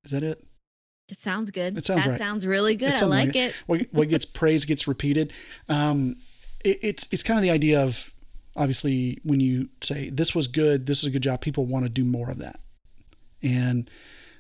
[0.05, 0.44] Is that it?
[1.11, 1.77] It sounds good.
[1.77, 2.18] It sounds that right.
[2.18, 2.92] sounds really good.
[2.92, 3.55] I something like it.
[3.66, 5.33] What, what gets praised gets repeated.
[5.68, 6.16] Um,
[6.64, 8.12] it, it's it's kind of the idea of
[8.57, 11.88] obviously when you say this was good, this is a good job, people want to
[11.88, 12.61] do more of that.
[13.42, 13.90] And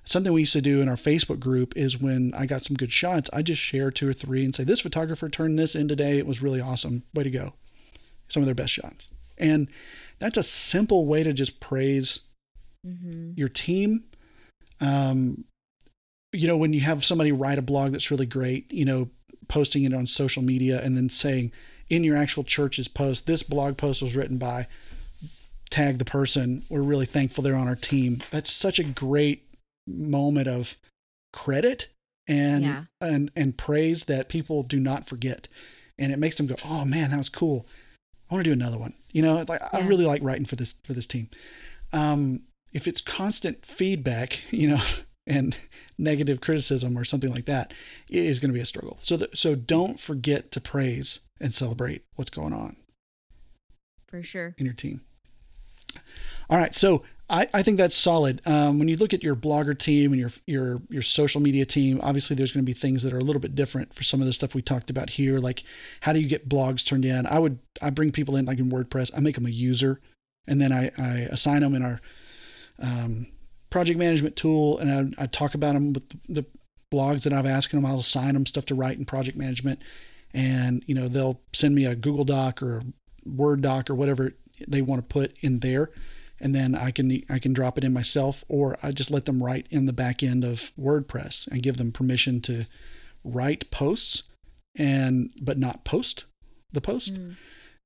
[0.04, 2.92] something we used to do in our Facebook group is when I got some good
[2.92, 6.18] shots, I just share two or three and say this photographer turned this in today.
[6.18, 7.04] It was really awesome.
[7.14, 7.52] Way to go!
[8.28, 9.08] Some of their best shots.
[9.36, 9.68] And
[10.18, 12.20] that's a simple way to just praise
[12.84, 14.04] hmm your team.
[14.80, 15.44] Um,
[16.32, 19.10] you know, when you have somebody write a blog that's really great, you know,
[19.48, 21.52] posting it on social media and then saying
[21.88, 24.66] in your actual church's post, this blog post was written by
[25.70, 26.64] tag the person.
[26.68, 28.22] We're really thankful they're on our team.
[28.30, 29.44] That's such a great
[29.86, 30.76] moment of
[31.32, 31.88] credit
[32.26, 32.84] and Yeah.
[33.00, 35.48] and and praise that people do not forget.
[35.98, 37.66] And it makes them go, "Oh man, that was cool.
[38.30, 40.74] I want to do another one." You know, like I really like writing for this
[40.84, 41.28] for this team.
[41.92, 44.82] Um, if it's constant feedback, you know,
[45.26, 45.56] and
[45.96, 47.72] negative criticism or something like that,
[48.10, 48.98] it is going to be a struggle.
[49.02, 52.76] So that, so don't forget to praise and celebrate what's going on
[54.06, 54.54] For sure.
[54.58, 55.00] in your team.
[56.50, 58.40] All right, so I, I think that's solid.
[58.46, 62.00] Um, when you look at your blogger team and your your your social media team,
[62.02, 64.26] obviously there's going to be things that are a little bit different for some of
[64.26, 65.38] the stuff we talked about here.
[65.38, 65.62] Like
[66.00, 67.26] how do you get blogs turned in?
[67.26, 69.10] I would I bring people in like in WordPress.
[69.14, 70.00] I make them a user,
[70.46, 72.00] and then I, I assign them in our
[72.78, 73.26] um,
[73.68, 76.46] project management tool, and I, I talk about them with the
[76.90, 77.84] blogs that I've asked them.
[77.84, 79.82] I'll assign them stuff to write in project management,
[80.32, 82.82] and you know they'll send me a Google Doc or
[83.26, 84.32] Word doc or whatever
[84.66, 85.90] they want to put in there,
[86.40, 89.42] and then I can I can drop it in myself, or I just let them
[89.42, 92.66] write in the back end of WordPress and give them permission to
[93.24, 94.22] write posts
[94.76, 96.24] and but not post
[96.72, 97.36] the post, Mm.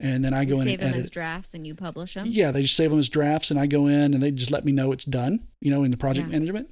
[0.00, 1.04] and then I go You in save and them edit.
[1.04, 2.26] as drafts and you publish them.
[2.28, 4.64] Yeah, they just save them as drafts, and I go in and they just let
[4.64, 5.46] me know it's done.
[5.60, 6.38] You know, in the project Yeah.
[6.38, 6.70] management,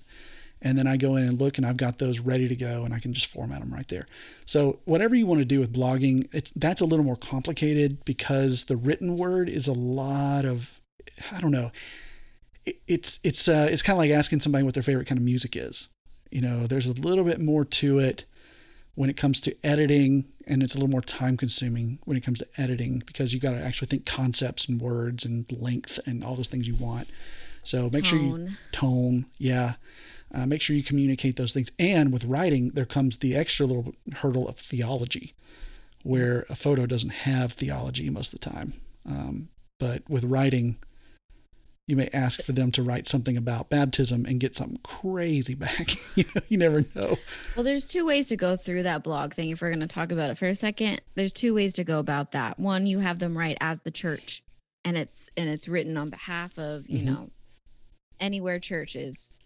[0.63, 2.93] and then I go in and look, and I've got those ready to go, and
[2.93, 4.07] I can just format them right there.
[4.47, 8.65] So whatever you want to do with blogging, it's that's a little more complicated because
[8.65, 10.81] the written word is a lot of,
[11.33, 11.71] I don't know,
[12.67, 15.25] it, it's it's uh, it's kind of like asking somebody what their favorite kind of
[15.25, 15.89] music is.
[16.31, 18.25] You know, there's a little bit more to it
[18.95, 22.39] when it comes to editing and it's a little more time consuming when it comes
[22.39, 26.35] to editing because you got to actually think concepts and words and length and all
[26.35, 27.09] those things you want
[27.63, 28.57] so make sure you Tone.
[28.73, 29.75] tone yeah
[30.35, 33.95] uh, make sure you communicate those things and with writing there comes the extra little
[34.17, 35.35] hurdle of theology
[36.03, 38.73] where a photo doesn't have theology most of the time
[39.07, 40.77] um, but with writing
[41.87, 45.89] you may ask for them to write something about baptism and get something crazy back
[46.17, 47.17] you, know, you never know
[47.57, 49.51] Well, there's two ways to go through that blog thing.
[49.51, 51.99] If we're going to talk about it for a second, there's two ways to go
[51.99, 52.61] about that.
[52.61, 54.45] One, you have them write as the church,
[54.85, 57.05] and it's and it's written on behalf of you Mhm.
[57.07, 57.31] know
[58.21, 59.41] anywhere churches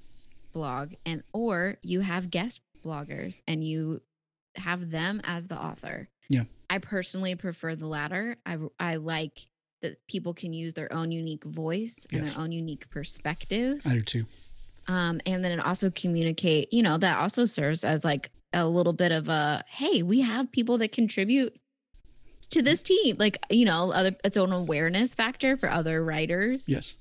[0.55, 4.01] blog, and or you have guest bloggers and you
[4.57, 6.09] have them as the author.
[6.31, 6.45] Yeah.
[6.71, 8.37] I personally prefer the latter.
[8.47, 9.40] I I like
[9.83, 12.33] that people can use their own unique voice and Yes.
[12.33, 14.25] their own unique perspective i do too
[14.87, 18.95] um, and then it also communicate you know that also serves as like a little
[18.95, 21.55] bit of a hey we have people that contribute
[22.49, 26.95] to this team like you know other its own awareness factor for other writers yes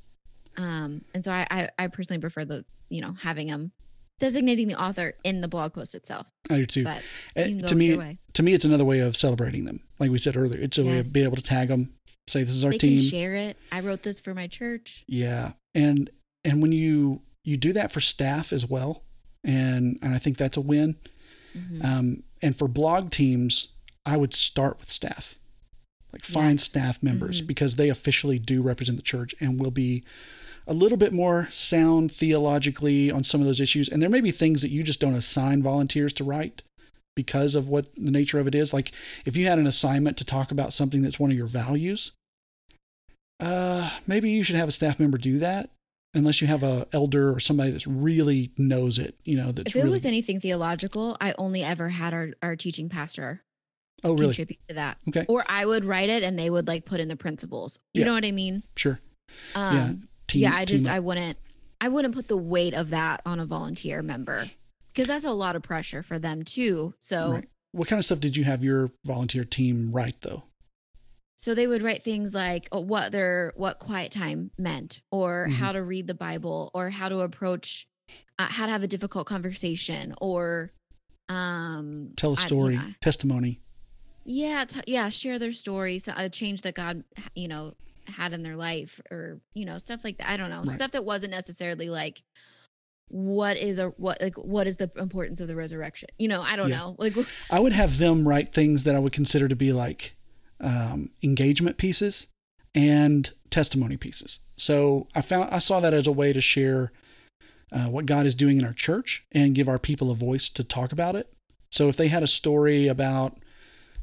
[0.58, 3.72] um and so I, I i personally prefer the you know having them
[4.20, 6.28] designating the author in the blog post itself.
[6.50, 6.84] I do too.
[6.86, 7.02] But
[7.36, 9.82] you can go to me to me it's another way of celebrating them.
[10.00, 11.94] Like we said earlier it's a way of being able to tag them
[12.28, 13.00] say this is our they team.
[13.00, 13.58] share it.
[13.72, 15.04] I wrote this for my church.
[15.08, 15.54] Yeah.
[15.76, 16.10] And
[16.46, 19.04] and when you you do that for staff as well
[19.44, 20.96] and and i think that's a win.
[21.58, 21.84] Mhm.
[21.84, 23.70] um and for blog teams
[24.06, 25.36] i would start with staff.
[26.14, 26.64] Like find Yes.
[26.66, 27.48] staff members Mhm.
[27.48, 30.04] because they officially do represent the church and will be
[30.68, 33.90] a little bit more sound theologically on some of those issues.
[33.90, 36.62] And there may be things that you just don't assign volunteers to write
[37.16, 38.74] because of what the nature of it is.
[38.74, 38.92] Like
[39.26, 42.12] if you had an assignment to talk about something that's one of your values
[43.40, 45.70] uh maybe you should have a staff member do that
[46.14, 49.76] unless you have a elder or somebody that's really knows it you know that's if
[49.76, 53.42] it really was anything theological i only ever had our, our teaching pastor
[54.04, 54.28] oh really?
[54.28, 54.98] contribute to that.
[55.08, 55.26] Okay.
[55.28, 57.80] Or I would write it and they would like put in the principles.
[57.94, 58.08] You Yeah.
[58.08, 58.64] know what I mean?
[58.76, 59.00] sure.
[59.56, 59.94] Um, yeah
[60.42, 60.88] yeah, I just.
[60.88, 61.38] I wouldn't
[61.82, 64.46] I wouldn't put the weight of that on a volunteer member
[64.88, 66.94] because that's a lot of pressure for them too.
[67.00, 67.50] So Right.
[67.74, 70.44] what kind of stuff did you have your volunteer team write though
[71.36, 75.54] so they would write things like oh, what their what quiet time meant or Mhm.
[75.56, 77.88] how to read the Bible or how to approach
[78.40, 80.72] uh, how to have a difficult conversation or
[81.30, 82.90] um tell a story yeah.
[83.02, 83.60] testimony
[84.26, 87.04] yeah t- yeah share their stories a change that god
[87.36, 87.74] you know
[88.08, 90.72] had in their life or you know stuff like that i don't know Right.
[90.72, 92.22] stuff that wasn't necessarily like
[93.10, 96.56] what is a what like what is the importance of the resurrection you know i
[96.56, 96.78] don't Yeah.
[96.80, 97.14] know like
[97.52, 100.16] I would have them write things that I would consider to be like
[100.60, 102.28] um, engagement pieces
[102.74, 104.40] and testimony pieces.
[104.56, 106.92] So I found I saw that as a way to share
[107.72, 110.64] uh, what God is doing in our church and give our people a voice to
[110.64, 111.32] talk about it.
[111.70, 113.38] So if they had a story about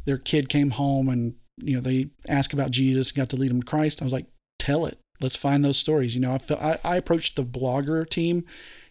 [0.04, 3.50] their kid came home and you know they asked about Jesus and got to lead
[3.50, 4.26] them to Christ, I was like,
[4.58, 4.98] tell it.
[5.20, 6.14] Let's find those stories.
[6.14, 8.44] You know, I felt I, I approached the blogger team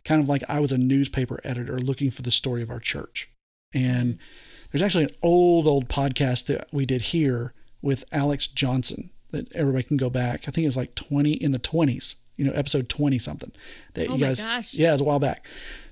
[0.05, 3.29] kind of like I was a newspaper editor looking for the story of our church
[3.73, 4.17] and
[4.71, 9.83] There's actually an old, old podcast that we did here with Alex Johnson that everybody
[9.83, 10.47] can go back.
[10.47, 13.51] I think it was like 20 in the 20s, you know, episode 20 something.
[13.93, 14.73] That Oh you guys, gosh.
[14.73, 15.45] yeah, it was a while back.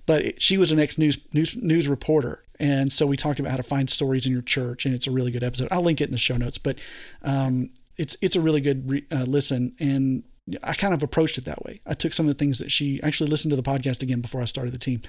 [0.07, 3.57] But it, she was an ex news news reporter, and so we talked about how
[3.57, 5.67] to find stories in your church, and it's a really good episode.
[5.69, 6.79] I'll link it in the show notes, but
[7.23, 10.23] um, it's it's a really good re, uh, listen, and
[10.63, 11.81] I kind of approached it that way.
[11.85, 14.41] I took some of the things that she actually listened to the podcast again before
[14.41, 15.01] I started the team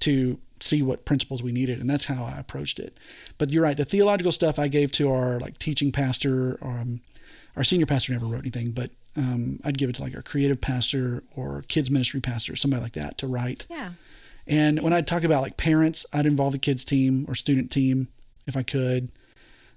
[0.00, 2.96] to see what principles we needed, and that's how I approached it.
[3.36, 7.02] But you're right, the theological stuff I gave to our like teaching pastor, um,
[7.56, 10.60] our senior pastor never wrote anything, but um, I'd give it to like our creative
[10.60, 13.66] pastor or kids ministry pastor, somebody like that, to write.
[13.68, 13.90] Yeah.
[14.46, 18.08] And when I'd talk about like parents, I'd involve the kids team or student team
[18.46, 19.10] if I could.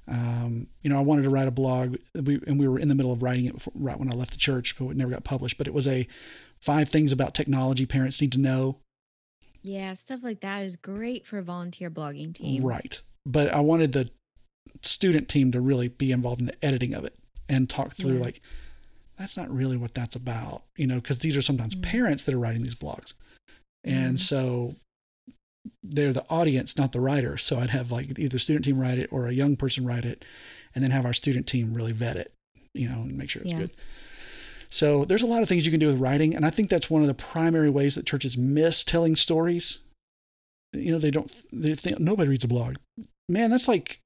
[0.08, 2.96] Um, you know, I wanted to write a blog, we, and we were in the
[2.96, 5.24] middle of writing it before, right when I left the church, but it never got
[5.24, 5.58] published.
[5.58, 6.08] But it was a
[6.60, 8.78] five things about technology parents need to know.
[9.62, 9.94] Yeah.
[9.94, 12.64] Stuff like that is great for a volunteer blogging team.
[12.64, 13.02] Right.
[13.26, 14.10] But I wanted the
[14.82, 17.16] student team to really be involved in the editing of it
[17.48, 18.22] and talk through Yeah.
[18.22, 18.42] like,
[19.18, 21.82] that's not really what that's about, you know, because these are sometimes Mm.
[21.84, 23.14] parents that are writing these blogs.
[23.84, 24.20] And Mhm.
[24.20, 24.76] so
[25.84, 27.38] they're the audience, not the writer.
[27.38, 30.24] So I'd have like either student team write it or a young person write it,
[30.76, 32.34] and then have our student team really vet it,
[32.74, 33.60] you know, and make sure it's Yeah.
[33.60, 33.72] good.
[34.70, 36.90] So there's a lot of things you can do with writing, and I think that's
[36.90, 39.80] one of the primary ways that churches miss telling stories.
[40.74, 41.34] You know, they don't.
[41.52, 42.76] They think nobody reads a blog.
[43.28, 44.00] Man, that's like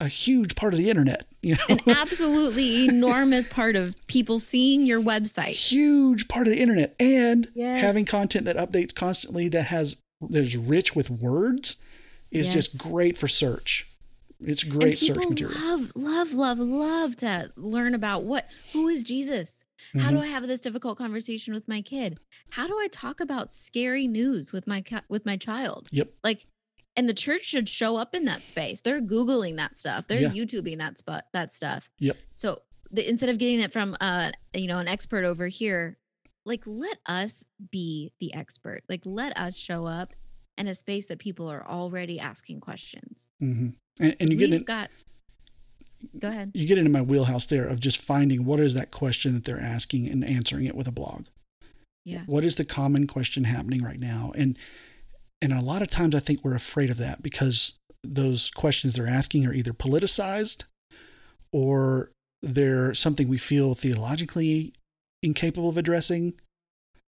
[0.00, 1.26] a huge part of the internet.
[1.42, 5.48] You know, An absolutely enormous part of people seeing your website.
[5.70, 7.82] huge part of the internet and Yes.
[7.82, 11.76] having content that updates constantly that has that is rich with words
[12.30, 12.54] is Yes.
[12.54, 13.86] just great for search
[14.40, 19.02] it's And great search material love, love, love, love to learn about what who is
[19.04, 19.64] Jesus?
[19.96, 20.10] How Mhm.
[20.10, 22.18] do I have this difficult conversation with my kid?
[22.50, 25.88] How do I talk about scary news with my with my child?
[25.92, 26.12] Yep.
[26.24, 26.46] Like,
[26.96, 28.80] and the church should show up in that space.
[28.80, 30.08] They're googling that stuff.
[30.08, 30.30] They're Yeah.
[30.30, 31.90] YouTubing that spot that stuff.
[32.00, 32.16] Yep.
[32.34, 32.58] So
[32.90, 35.98] the, instead of getting it from uh you know an expert over here,
[36.44, 38.82] like let us be the expert.
[38.88, 40.12] Like let us show up
[40.56, 43.28] in a space that people are already asking questions.
[43.38, 43.68] hmm
[44.00, 44.90] and, and you get in, got.
[46.20, 46.52] Go ahead.
[46.54, 49.60] you get into my wheelhouse there of just finding what is that question that they're
[49.60, 51.26] asking and answering it with a blog
[52.04, 52.22] Yeah.
[52.26, 54.56] what is the common question happening right now and
[55.40, 57.72] and a lot of times i think we're afraid of that because
[58.04, 60.64] those questions they're asking are either politicized
[61.52, 62.10] or
[62.42, 64.72] they're something we feel theologically
[65.22, 66.34] incapable of addressing.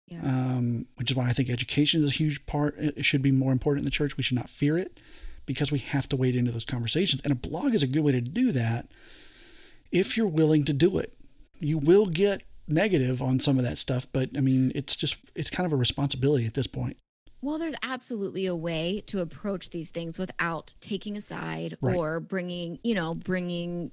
[0.07, 0.19] Yeah.
[0.23, 3.51] um, which is why i think education is a huge part it should be more
[3.51, 4.17] important in the church.
[4.17, 4.99] We should not fear it
[5.47, 7.21] because we have to wade into those conversations.
[7.23, 8.87] And a blog is a good way to do that
[9.91, 11.13] if you're willing to do it.
[11.59, 15.49] You will get negative on some of that stuff but i mean it's just it's
[15.51, 16.97] kind of a responsibility at this point
[17.41, 21.95] Well, there's absolutely a way to approach these things without taking a side Right.
[21.95, 23.91] or bringing, you know, bringing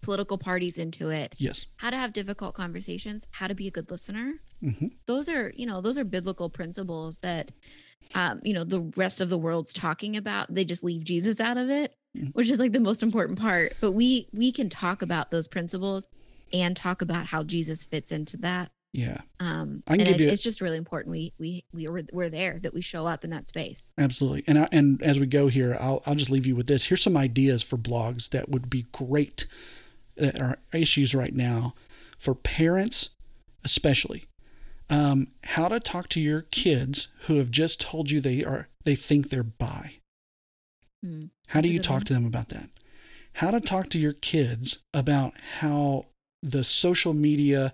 [0.00, 1.34] political parties into it.
[1.38, 4.34] yes How to have difficult conversations, how to be a good listener.
[4.62, 7.50] hmm Those are, you know, those are biblical principles that,
[8.14, 10.54] um, you know, the rest of the world's talking about.
[10.54, 12.32] They just leave Jesus out of it, Mhm.
[12.34, 13.74] which is like the most important part.
[13.80, 16.08] But we we can talk about those principles
[16.52, 18.70] and talk about how Jesus fits into that.
[18.92, 21.10] Yeah Um, I can and give you- it's just really important.
[21.12, 23.90] We we we were we're there that we show up in that space.
[23.98, 26.86] absolutely and I, and as we go here I'll, I'll just leave you with this
[26.86, 29.46] here's some ideas for blogs that would be great
[30.16, 31.74] that are issues right now
[32.18, 33.10] for parents
[33.64, 34.24] especially
[34.90, 38.94] um, how to talk to your kids who have just told you they are they
[38.94, 39.94] think they're bi
[41.04, 41.26] Hmm.
[41.48, 42.04] How do you talk one.
[42.06, 42.70] to them about that?
[43.34, 46.06] How to talk to your kids about how
[46.42, 47.72] the social media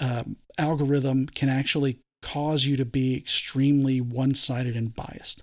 [0.00, 5.42] um, algorithm can actually cause you to be extremely one-sided and biased,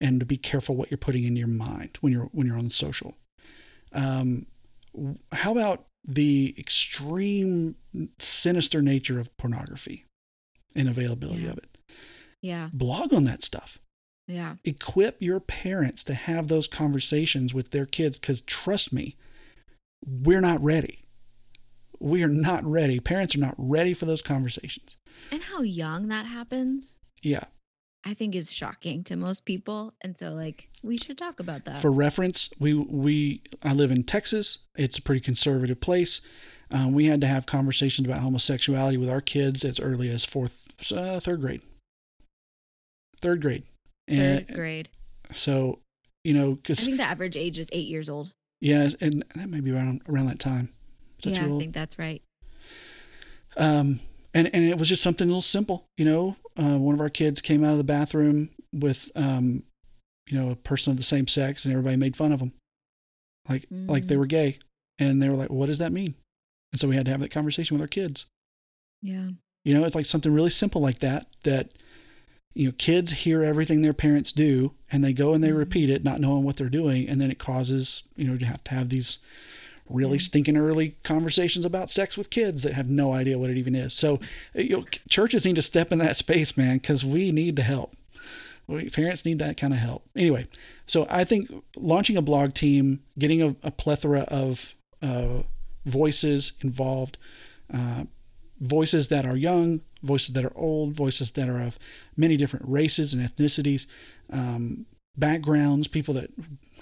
[0.00, 2.70] and to be careful what you're putting in your mind when you're when you're on
[2.70, 3.14] social.
[3.92, 4.46] Um,
[5.32, 7.76] how about the extreme
[8.18, 10.04] sinister nature of pornography
[10.74, 11.50] and availability Yeah.
[11.50, 11.78] of it?
[12.42, 13.78] Yeah, Blog on that stuff
[14.28, 19.16] yeah, equip your parents to have those conversations with their kids because trust me
[20.04, 21.01] we're not ready
[22.02, 24.96] we are not ready parents are not ready for those conversations
[25.30, 27.44] and how young that happens, yeah
[28.04, 29.94] I think is shocking to most people.
[30.02, 31.80] And so, like, we should talk about that.
[31.80, 36.20] for reference we we i live in texas it's a pretty conservative place
[36.72, 40.64] um, we had to have conversations about homosexuality with our kids as early as fourth
[40.96, 41.62] uh, third grade
[43.20, 43.62] third grade
[44.08, 44.88] and Third grade.
[45.32, 45.78] so
[46.24, 48.32] you know because I think the average age is eight years old.
[48.60, 50.70] yeah and that may be around around that time
[51.24, 52.22] Is Yeah, I think that's right.
[53.56, 54.00] um,
[54.34, 55.84] and and it was just something a little simple.
[55.96, 59.62] You know, uh, one of our kids came out of the bathroom with um,
[60.26, 62.52] you know, a person of the same sex and everybody made fun of them.
[63.48, 64.18] Like, like they Mm.
[64.18, 64.58] were gay.
[64.98, 66.14] And they were like, what does that mean?
[66.72, 68.26] And so we had to have that conversation with our kids.
[69.02, 69.30] Yeah.
[69.64, 71.72] You know, it's like something really simple like that, that,
[72.54, 75.56] you know, kids hear everything their parents do and they go and they Mhm.
[75.58, 77.08] repeat it, not knowing what they're doing.
[77.08, 79.18] And then it causes, you know, to have to have these
[79.88, 83.74] really stinking early conversations about sex with kids that have no idea what it even
[83.74, 83.92] is.
[83.92, 84.20] So,
[84.54, 87.94] you know, churches need to step in that space, man, because we need the help.
[88.66, 90.04] We, parents need that kind of help.
[90.16, 90.46] Anyway,
[90.86, 95.42] so I think launching a blog team, getting a, a plethora of uh,
[95.84, 97.18] voices involved,
[97.72, 98.04] uh,
[98.60, 101.78] voices that are young, voices that are old, voices that are of
[102.16, 103.86] many different races and ethnicities,
[104.32, 106.30] um, backgrounds, people that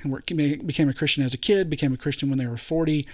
[0.05, 3.07] became a Christian as a kid, became a Christian when they were 40,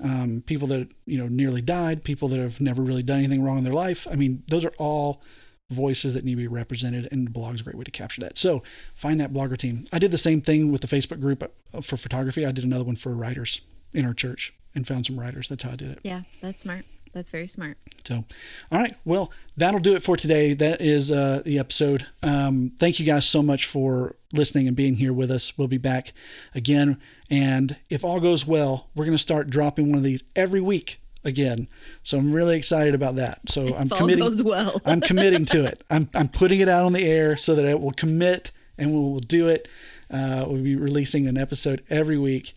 [0.00, 3.58] um, people that, you know, nearly died, people that have never really done anything wrong
[3.58, 4.06] in their life.
[4.10, 5.22] I mean, those are all
[5.70, 8.36] voices that need to be represented and blog's a great way to capture that.
[8.36, 8.62] So
[8.94, 9.84] find that blogger team.
[9.92, 12.44] I did the same thing with the Facebook group uh, for photography.
[12.44, 13.62] I did another one for writers
[13.92, 15.48] in our church and found some writers.
[15.48, 16.00] That's how I did it.
[16.02, 16.22] Yeah.
[16.40, 16.84] That's smart.
[17.12, 17.76] That's very smart.
[18.06, 18.24] So,
[18.70, 18.96] all right.
[19.04, 20.54] Well, that'll do it for today.
[20.54, 22.06] That is uh, the episode.
[22.22, 25.56] Um, thank you guys so much for listening and being here with us.
[25.58, 26.12] We'll be back
[26.54, 26.98] again.
[27.30, 31.00] And if all goes well, we're going to start dropping one of these every week
[31.24, 31.68] again.
[32.02, 33.40] So I'm really excited about that.
[33.48, 34.24] So I'm all committing.
[34.24, 34.80] goes well.
[34.84, 35.84] I'm committing to it.
[35.90, 38.98] I'm, I'm putting it out on the air so that it will commit and we
[38.98, 39.68] will do it.
[40.10, 42.54] Uh, we'll be releasing an episode every week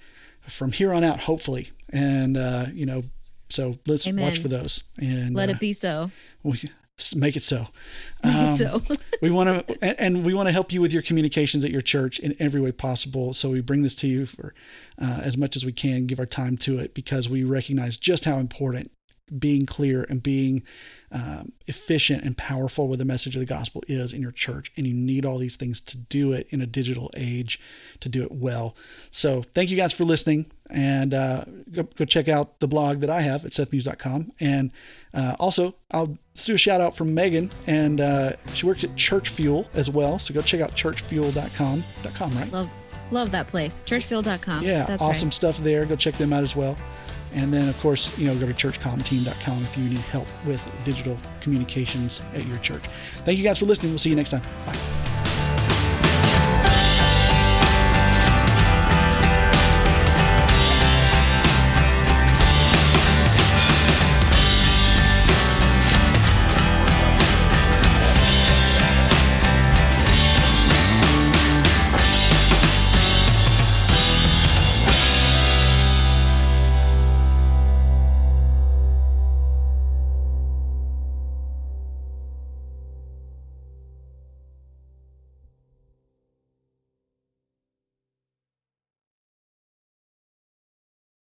[0.47, 1.72] from here on out, hopefully.
[1.91, 3.03] And, uh, you know,
[3.50, 4.24] so let's Amen.
[4.24, 6.12] watch for those and Let uh, it be so.
[6.43, 6.60] we
[7.16, 7.68] make it so.
[8.24, 8.82] Make Um, it so.
[9.22, 11.82] we want to, and, and we want to help you with your communications at your
[11.82, 13.34] church in every way possible.
[13.34, 14.54] So we bring this to you for
[15.02, 18.26] uh, as much as we can, give our time to it because we recognize just
[18.26, 18.91] how important
[19.39, 20.61] being clear and being
[21.11, 24.71] um, efficient and powerful with the message of the gospel is in your church.
[24.78, 27.59] And you need all these things to do it in a digital age
[28.01, 28.76] to do it well.
[29.11, 30.51] So thank you guys for listening.
[30.69, 34.32] And uh, go, go check out the blog that I have at sethmuse.com.
[34.39, 34.71] And
[35.13, 37.51] uh, also, I'll do a shout out from Meagan.
[37.67, 40.19] And uh, she works at Church Fuel as well.
[40.19, 41.84] So go check out churchfuel.com.
[42.13, 42.51] .com, right?
[42.51, 42.69] Love,
[43.11, 43.84] love that place.
[43.84, 44.63] Churchfuel.com.
[44.63, 45.34] Yeah, That's awesome Right.
[45.34, 45.86] stuff there.
[45.86, 46.76] Go check them out as well.
[47.36, 51.18] And then, of course, you know, go to churchcomteam.com if you need help with digital
[51.42, 52.84] communications at your church.
[53.26, 53.92] Thank you guys for listening.
[53.92, 54.42] We'll see you next time.
[54.66, 55.05] Bye.